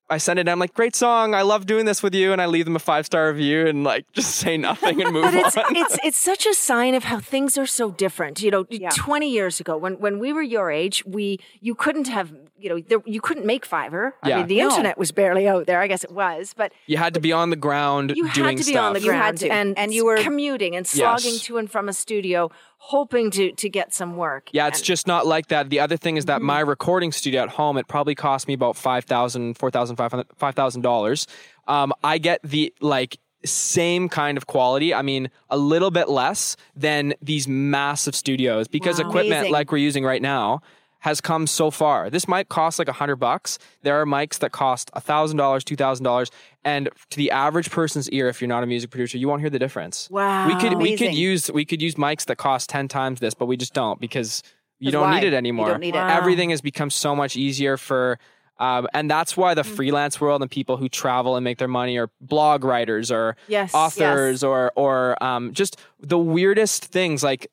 I 0.09 0.17
send 0.17 0.39
it. 0.39 0.41
and 0.41 0.49
I'm 0.49 0.59
like, 0.59 0.73
great 0.73 0.95
song. 0.95 1.33
I 1.35 1.41
love 1.43 1.65
doing 1.65 1.85
this 1.85 2.01
with 2.01 2.15
you, 2.15 2.31
and 2.33 2.41
I 2.41 2.45
leave 2.47 2.65
them 2.65 2.75
a 2.75 2.79
five 2.79 3.05
star 3.05 3.27
review 3.29 3.67
and 3.67 3.83
like 3.83 4.11
just 4.13 4.35
say 4.35 4.57
nothing 4.57 5.01
and 5.01 5.11
move 5.13 5.23
But 5.23 5.33
it's 5.35 5.57
on. 5.57 5.75
it's 5.75 5.97
it's 6.03 6.17
such 6.19 6.45
a 6.45 6.53
sign 6.53 6.95
of 6.95 7.03
how 7.05 7.19
things 7.19 7.57
are 7.57 7.65
so 7.67 7.91
different. 7.91 8.41
You 8.41 8.51
know, 8.51 8.65
Yeah. 8.69 8.89
20 8.95 9.29
years 9.29 9.59
ago 9.59 9.77
when 9.77 9.93
when 9.99 10.19
we 10.19 10.33
were 10.33 10.41
your 10.41 10.71
age, 10.71 11.05
we 11.05 11.39
you 11.61 11.75
couldn't 11.75 12.07
have 12.07 12.31
you 12.61 12.67
know, 12.67 12.81
there, 12.89 12.99
you 13.05 13.21
couldn't 13.21 13.45
make 13.45 13.65
Fiverr. 13.65 14.11
I 14.21 14.27
Yeah. 14.29 14.37
mean, 14.39 14.47
the 14.47 14.57
No. 14.57 14.67
internet 14.69 14.97
was 14.97 15.13
barely 15.13 15.47
out 15.47 15.65
there. 15.65 15.79
I 15.79 15.87
guess 15.87 16.03
it 16.03 16.11
was, 16.11 16.53
but 16.53 16.73
You 16.87 16.97
had 16.97 17.13
to 17.13 17.21
be 17.21 17.31
on 17.31 17.51
the 17.51 17.55
ground 17.55 18.11
you 18.17 18.27
doing 18.33 18.57
had 18.57 18.57
to 18.57 18.65
be 18.65 18.71
stuff. 18.73 18.83
on 18.83 18.93
the 18.93 18.99
You 19.01 19.11
had 19.11 19.17
ground 19.19 19.37
to. 19.37 19.49
and 19.49 19.77
And 19.79 19.93
you 19.93 20.03
were- 20.03 20.17
commuting 20.17 20.75
and 20.75 20.85
slogging 20.85 21.33
Yes. 21.35 21.43
to 21.43 21.57
and 21.57 21.71
from 21.71 21.87
a 21.87 21.93
studio, 21.93 22.51
hoping 22.81 23.29
to 23.31 23.51
to 23.51 23.69
get 23.69 23.93
some 23.93 24.15
work. 24.17 24.49
Yeah, 24.51 24.67
it's 24.67 24.79
And- 24.79 24.85
just 24.85 25.05
not 25.07 25.27
like 25.27 25.47
that. 25.47 25.69
The 25.69 25.79
other 25.79 25.97
thing 25.97 26.17
is 26.17 26.23
Mm-hmm. 26.25 26.27
that 26.27 26.41
my 26.41 26.59
recording 26.61 27.11
studio 27.11 27.43
at 27.43 27.49
home, 27.49 27.77
it 27.77 27.87
probably 27.87 28.15
cost 28.15 28.47
me 28.47 28.53
about 28.53 28.75
five 28.75 29.05
thousand, 29.05 29.57
four 29.57 29.69
thousand, 29.71 29.95
five 29.97 30.11
hundred, 30.11 30.27
five 30.37 30.55
thousand 30.55 30.81
dollars. 30.81 31.27
Um, 31.67 31.93
I 32.03 32.17
get 32.17 32.39
the 32.43 32.73
like 32.81 33.19
same 33.45 34.09
kind 34.09 34.37
of 34.37 34.47
quality. 34.47 34.93
I 34.93 35.01
mean, 35.01 35.29
a 35.49 35.57
little 35.57 35.91
bit 35.91 36.09
less 36.09 36.57
than 36.75 37.13
these 37.21 37.47
massive 37.47 38.15
studios 38.15 38.67
because 38.67 38.99
Wow. 39.01 39.07
equipment 39.09 39.39
Amazing. 39.39 39.53
like 39.53 39.71
we're 39.71 39.77
using 39.77 40.03
right 40.03 40.21
now 40.21 40.61
has 40.99 41.21
come 41.21 41.47
so 41.47 41.71
far. 41.71 42.09
This 42.09 42.27
mic 42.27 42.49
costs 42.49 42.77
like 42.79 42.87
a 42.89 42.93
hundred 42.93 43.17
bucks. 43.17 43.57
There 43.83 43.99
are 44.01 44.05
mics 44.05 44.39
that 44.39 44.51
cost 44.51 44.89
a 44.93 44.99
thousand 45.01 45.37
dollars, 45.37 45.63
two 45.63 45.75
thousand 45.75 46.03
dollars, 46.03 46.29
and 46.63 46.89
to 47.09 47.17
the 47.17 47.31
average 47.31 47.71
person's 47.71 48.09
ear, 48.09 48.27
if 48.27 48.41
you're 48.41 48.47
not 48.49 48.63
a 48.63 48.65
music 48.65 48.89
producer, 48.91 49.17
you 49.17 49.27
won't 49.27 49.41
hear 49.41 49.49
the 49.49 49.59
difference. 49.59 50.09
Wow. 50.09 50.47
we 50.47 50.55
could 50.55 50.77
we 50.77 50.97
could 50.97 51.13
use 51.13 51.49
we 51.51 51.65
could 51.65 51.81
use 51.81 51.95
mics 51.95 52.25
that 52.25 52.37
cost 52.37 52.69
ten 52.69 52.87
times 52.87 53.19
this, 53.19 53.33
but 53.33 53.45
we 53.45 53.55
just 53.57 53.73
don't 53.73 53.99
because 53.99 54.43
you 54.79 54.91
don't 54.91 55.03
why? 55.03 55.19
need 55.19 55.27
it 55.27 55.31
You 55.31 55.37
anymore. 55.37 55.67
don't 55.69 55.79
need 55.79 55.95
it. 55.95 55.99
Wow. 55.99 56.17
Everything 56.17 56.49
has 56.51 56.61
become 56.61 56.89
so 56.89 57.15
much 57.15 57.35
easier 57.35 57.77
for. 57.77 58.19
Um, 58.61 58.89
and 58.93 59.09
that's 59.09 59.37
why 59.37 59.53
the 59.53 59.63
freelance 59.63 60.19
world 60.19 60.41
and 60.41 60.51
people 60.51 60.75
who 60.75 60.89
travel 60.89 61.37
and 61.37 61.45
make 61.45 61.59
their 61.59 61.69
money 61.69 61.97
are 61.97 62.09
blog 62.19 62.65
writers 62.65 63.09
or 63.09 63.37
Yes, 63.47 63.73
authors 63.73 64.43
or 64.43 64.73
or 64.75 65.21
um, 65.23 65.53
just 65.53 65.77
the 66.01 66.17
weirdest 66.19 66.83
things 66.83 67.23
like 67.23 67.49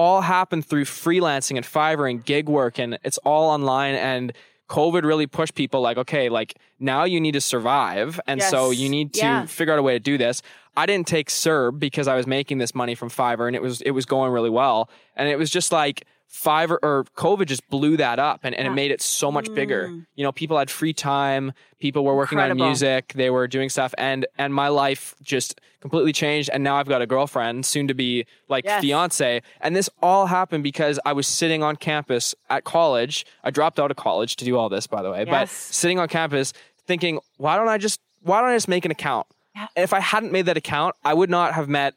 all 0.00 0.20
happened 0.36 0.64
through 0.64 0.84
freelancing 0.86 1.56
and 1.60 1.64
Fiverr 1.76 2.08
and 2.10 2.24
gig 2.24 2.48
work 2.48 2.78
and 2.78 2.98
it's 3.08 3.18
all 3.18 3.46
online 3.56 3.94
and 3.94 4.32
COVID 4.68 5.02
really 5.02 5.26
pushed 5.26 5.54
people 5.54 5.80
like 5.88 5.98
okay 6.04 6.28
like 6.28 6.50
now 6.78 7.02
you 7.12 7.20
need 7.20 7.32
to 7.40 7.40
survive 7.40 8.20
and 8.30 8.40
so 8.52 8.70
you 8.70 8.88
need 8.88 9.12
to 9.14 9.20
Yeah. 9.20 9.46
figure 9.46 9.72
out 9.74 9.78
a 9.78 9.82
way 9.82 9.94
to 9.94 10.04
do 10.12 10.16
this. 10.16 10.42
I 10.76 10.86
didn't 10.86 11.06
take 11.08 11.28
CERB 11.28 11.78
because 11.80 12.06
I 12.08 12.14
was 12.14 12.26
making 12.26 12.58
this 12.58 12.72
money 12.74 12.94
from 12.94 13.10
Fiverr 13.10 13.46
and 13.48 13.56
it 13.56 13.62
was 13.62 13.82
it 13.82 13.90
was 13.98 14.06
going 14.06 14.30
really 14.32 14.48
well 14.62 14.88
and 15.16 15.28
it 15.28 15.38
was 15.42 15.50
just 15.50 15.70
like 15.72 16.04
Fiverr 16.32 16.78
or 16.82 17.04
COVID 17.16 17.46
just 17.46 17.68
blew 17.68 17.96
that 17.96 18.20
up 18.20 18.40
and, 18.44 18.54
and 18.54 18.66
it 18.66 18.70
made 18.70 18.92
it 18.92 19.02
so 19.02 19.32
much 19.32 19.52
bigger. 19.52 19.88
Mm. 19.88 20.06
You 20.14 20.22
know, 20.22 20.30
people 20.30 20.56
had 20.58 20.70
free 20.70 20.92
time, 20.92 21.52
people 21.80 22.04
were 22.04 22.14
working 22.14 22.38
Incredible. 22.38 22.62
on 22.62 22.68
music, 22.68 23.12
they 23.16 23.30
were 23.30 23.48
doing 23.48 23.68
stuff 23.68 23.92
and 23.98 24.26
and 24.38 24.54
my 24.54 24.68
life 24.68 25.16
just 25.22 25.60
completely 25.80 26.12
changed 26.12 26.48
and 26.52 26.62
now 26.62 26.76
I've 26.76 26.88
got 26.88 27.02
a 27.02 27.06
girlfriend, 27.06 27.66
soon 27.66 27.88
to 27.88 27.94
be 27.94 28.26
like 28.48 28.64
Yes. 28.64 28.80
fiance. 28.80 29.42
And 29.60 29.74
this 29.74 29.90
all 30.02 30.26
happened 30.26 30.62
because 30.62 31.00
I 31.04 31.12
was 31.14 31.26
sitting 31.26 31.64
on 31.64 31.74
campus 31.76 32.34
at 32.48 32.62
college. 32.62 33.26
I 33.42 33.50
dropped 33.50 33.80
out 33.80 33.90
of 33.90 33.96
college 33.96 34.36
to 34.36 34.44
do 34.44 34.56
all 34.56 34.68
this 34.68 34.86
by 34.86 35.02
the 35.02 35.10
way, 35.10 35.24
but 35.24 35.48
sitting 35.48 35.98
on 35.98 36.06
campus 36.06 36.52
thinking, 36.86 37.18
why 37.38 37.56
don't 37.56 37.68
I 37.68 37.78
just 37.78 38.00
why 38.22 38.40
don't 38.40 38.50
I 38.50 38.56
just 38.56 38.68
make 38.68 38.84
an 38.84 38.92
account? 38.92 39.26
And 39.56 39.68
if 39.82 39.92
I 39.92 40.00
hadn't 40.00 40.30
made 40.30 40.46
that 40.46 40.56
account, 40.56 40.94
I 41.04 41.12
would 41.12 41.28
not 41.28 41.54
have 41.54 41.68
met 41.68 41.94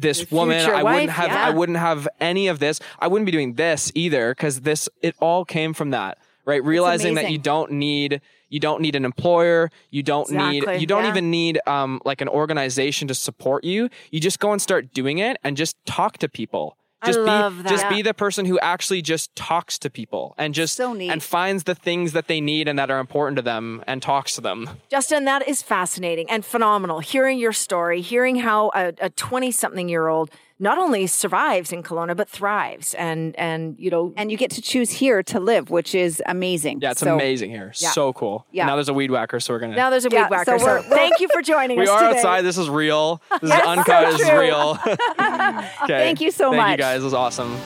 this 0.00 0.30
woman. 0.30 0.64
I 0.68 0.82
wouldn't 0.82 1.10
have 1.10 1.28
yeah. 1.28 1.46
I 1.46 1.50
wouldn't 1.50 1.78
have 1.78 2.08
any 2.20 2.48
of 2.48 2.58
this. 2.58 2.80
I 2.98 3.08
wouldn't 3.08 3.26
be 3.26 3.32
doing 3.32 3.54
this 3.54 3.92
either 3.94 4.34
because 4.34 4.62
this 4.62 4.88
it 5.02 5.14
all 5.20 5.44
came 5.44 5.74
from 5.74 5.90
that. 5.90 6.18
Right? 6.44 6.64
Realizing 6.64 7.14
that 7.14 7.30
you 7.30 7.38
don't 7.38 7.72
need 7.72 8.20
you 8.48 8.58
don't 8.58 8.80
need 8.82 8.96
an 8.96 9.04
employer, 9.04 9.70
you 9.90 10.02
don't 10.02 10.28
Exactly, 10.28 10.60
need 10.60 10.80
you 10.80 10.86
don't 10.86 11.04
yeah. 11.04 11.10
even 11.10 11.30
need 11.30 11.60
um 11.66 12.00
like 12.04 12.20
an 12.20 12.28
organization 12.28 13.08
to 13.08 13.14
support 13.14 13.64
you. 13.64 13.88
You 14.10 14.20
just 14.20 14.40
go 14.40 14.52
and 14.52 14.60
start 14.60 14.92
doing 14.92 15.18
it 15.18 15.36
and 15.44 15.56
just 15.56 15.76
talk 15.86 16.18
to 16.18 16.28
people. 16.28 16.76
I 17.02 17.06
Just 17.06 17.18
love 17.20 17.62
be 17.62 17.68
just 17.68 17.88
be 17.88 18.02
the 18.02 18.12
person 18.12 18.44
who 18.44 18.58
actually 18.58 19.00
just 19.02 19.34
talks 19.34 19.78
to 19.78 19.90
people 19.90 20.34
and 20.36 20.54
just 20.54 20.76
So 20.76 20.94
and 20.94 21.22
finds 21.22 21.64
the 21.64 21.74
things 21.74 22.12
that 22.12 22.26
they 22.26 22.40
need 22.40 22.68
and 22.68 22.78
that 22.78 22.90
are 22.90 22.98
important 22.98 23.36
to 23.36 23.42
them 23.42 23.82
and 23.86 24.02
talks 24.02 24.34
to 24.34 24.40
them. 24.40 24.68
Justin, 24.90 25.24
that 25.24 25.48
is 25.48 25.62
fascinating 25.62 26.28
and 26.28 26.44
phenomenal. 26.44 27.00
Hearing 27.00 27.38
your 27.38 27.52
story, 27.52 28.00
hearing 28.02 28.36
how 28.36 28.70
a 28.74 29.10
20 29.10 29.50
something 29.50 29.88
year 29.88 30.08
old 30.08 30.30
not 30.60 30.78
only 30.78 31.06
survives 31.08 31.72
in 31.72 31.82
Kelowna, 31.82 32.14
but 32.16 32.28
thrives. 32.28 32.94
And, 32.94 33.34
and, 33.38 33.74
you 33.78 33.90
know, 33.90 34.12
And 34.16 34.30
you 34.30 34.36
get 34.36 34.50
to 34.52 34.62
choose 34.62 34.90
here 34.90 35.22
to 35.24 35.40
live, 35.40 35.70
which 35.70 35.92
is 35.94 36.22
amazing. 36.26 36.80
Yeah, 36.82 36.90
it's 36.92 37.00
So- 37.00 37.14
amazing 37.14 37.50
here. 37.50 37.72
yeah. 37.78 37.90
So 37.90 38.12
cool. 38.12 38.46
Yeah. 38.52 38.66
Now 38.66 38.76
there's 38.76 38.88
a 38.90 38.94
weed 38.94 39.10
whacker, 39.10 39.40
so 39.40 39.54
we're 39.54 39.58
gonna 39.60 39.74
now 39.74 39.88
there's 39.90 40.04
a 40.04 40.08
weed 40.10 40.16
Yeah, 40.16 40.28
so 40.28 40.30
whacker. 40.30 40.58
So, 40.58 40.64
we're- 40.66 40.82
thank 40.82 41.18
you 41.18 41.28
for 41.32 41.40
joining 41.42 41.78
We 41.78 41.84
us 41.84 41.88
We 41.88 41.94
are 41.94 42.00
today. 42.08 42.18
outside. 42.18 42.42
This 42.42 42.58
is 42.58 42.68
real. 42.70 43.20
This 43.40 43.44
is 43.44 43.48
Yes, 43.50 43.64
so 43.64 43.70
uncut. 43.70 44.10
this 44.12 44.20
is 44.20 44.30
real. 44.32 44.78
okay. 44.86 45.66
Thank 45.86 46.20
you 46.20 46.30
so 46.30 46.50
Thank 46.50 46.56
much. 46.62 46.70
you 46.72 46.76
guys. 46.76 47.00
It 47.00 47.04
was 47.04 47.14
awesome. 47.14 47.56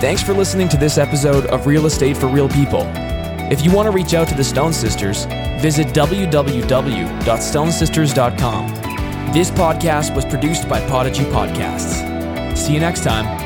Thanks 0.00 0.20
for 0.22 0.34
listening 0.34 0.68
to 0.70 0.76
this 0.76 0.98
episode 0.98 1.46
of 1.46 1.66
Real 1.66 1.86
Estate 1.86 2.16
for 2.16 2.26
Real 2.26 2.48
People. 2.48 2.82
If 3.50 3.64
you 3.64 3.70
want 3.70 3.86
to 3.86 3.92
reach 3.92 4.14
out 4.14 4.26
to 4.28 4.34
the 4.34 4.42
Stone 4.44 4.72
Sisters, 4.72 5.26
visit 5.60 5.86
www.stonesisters.com. 5.88 8.83
This 9.34 9.50
podcast 9.50 10.14
was 10.14 10.24
produced 10.24 10.68
by 10.68 10.80
Podigy 10.86 11.24
Podcasts. 11.24 12.56
See 12.56 12.72
you 12.72 12.78
next 12.78 13.02
time. 13.02 13.43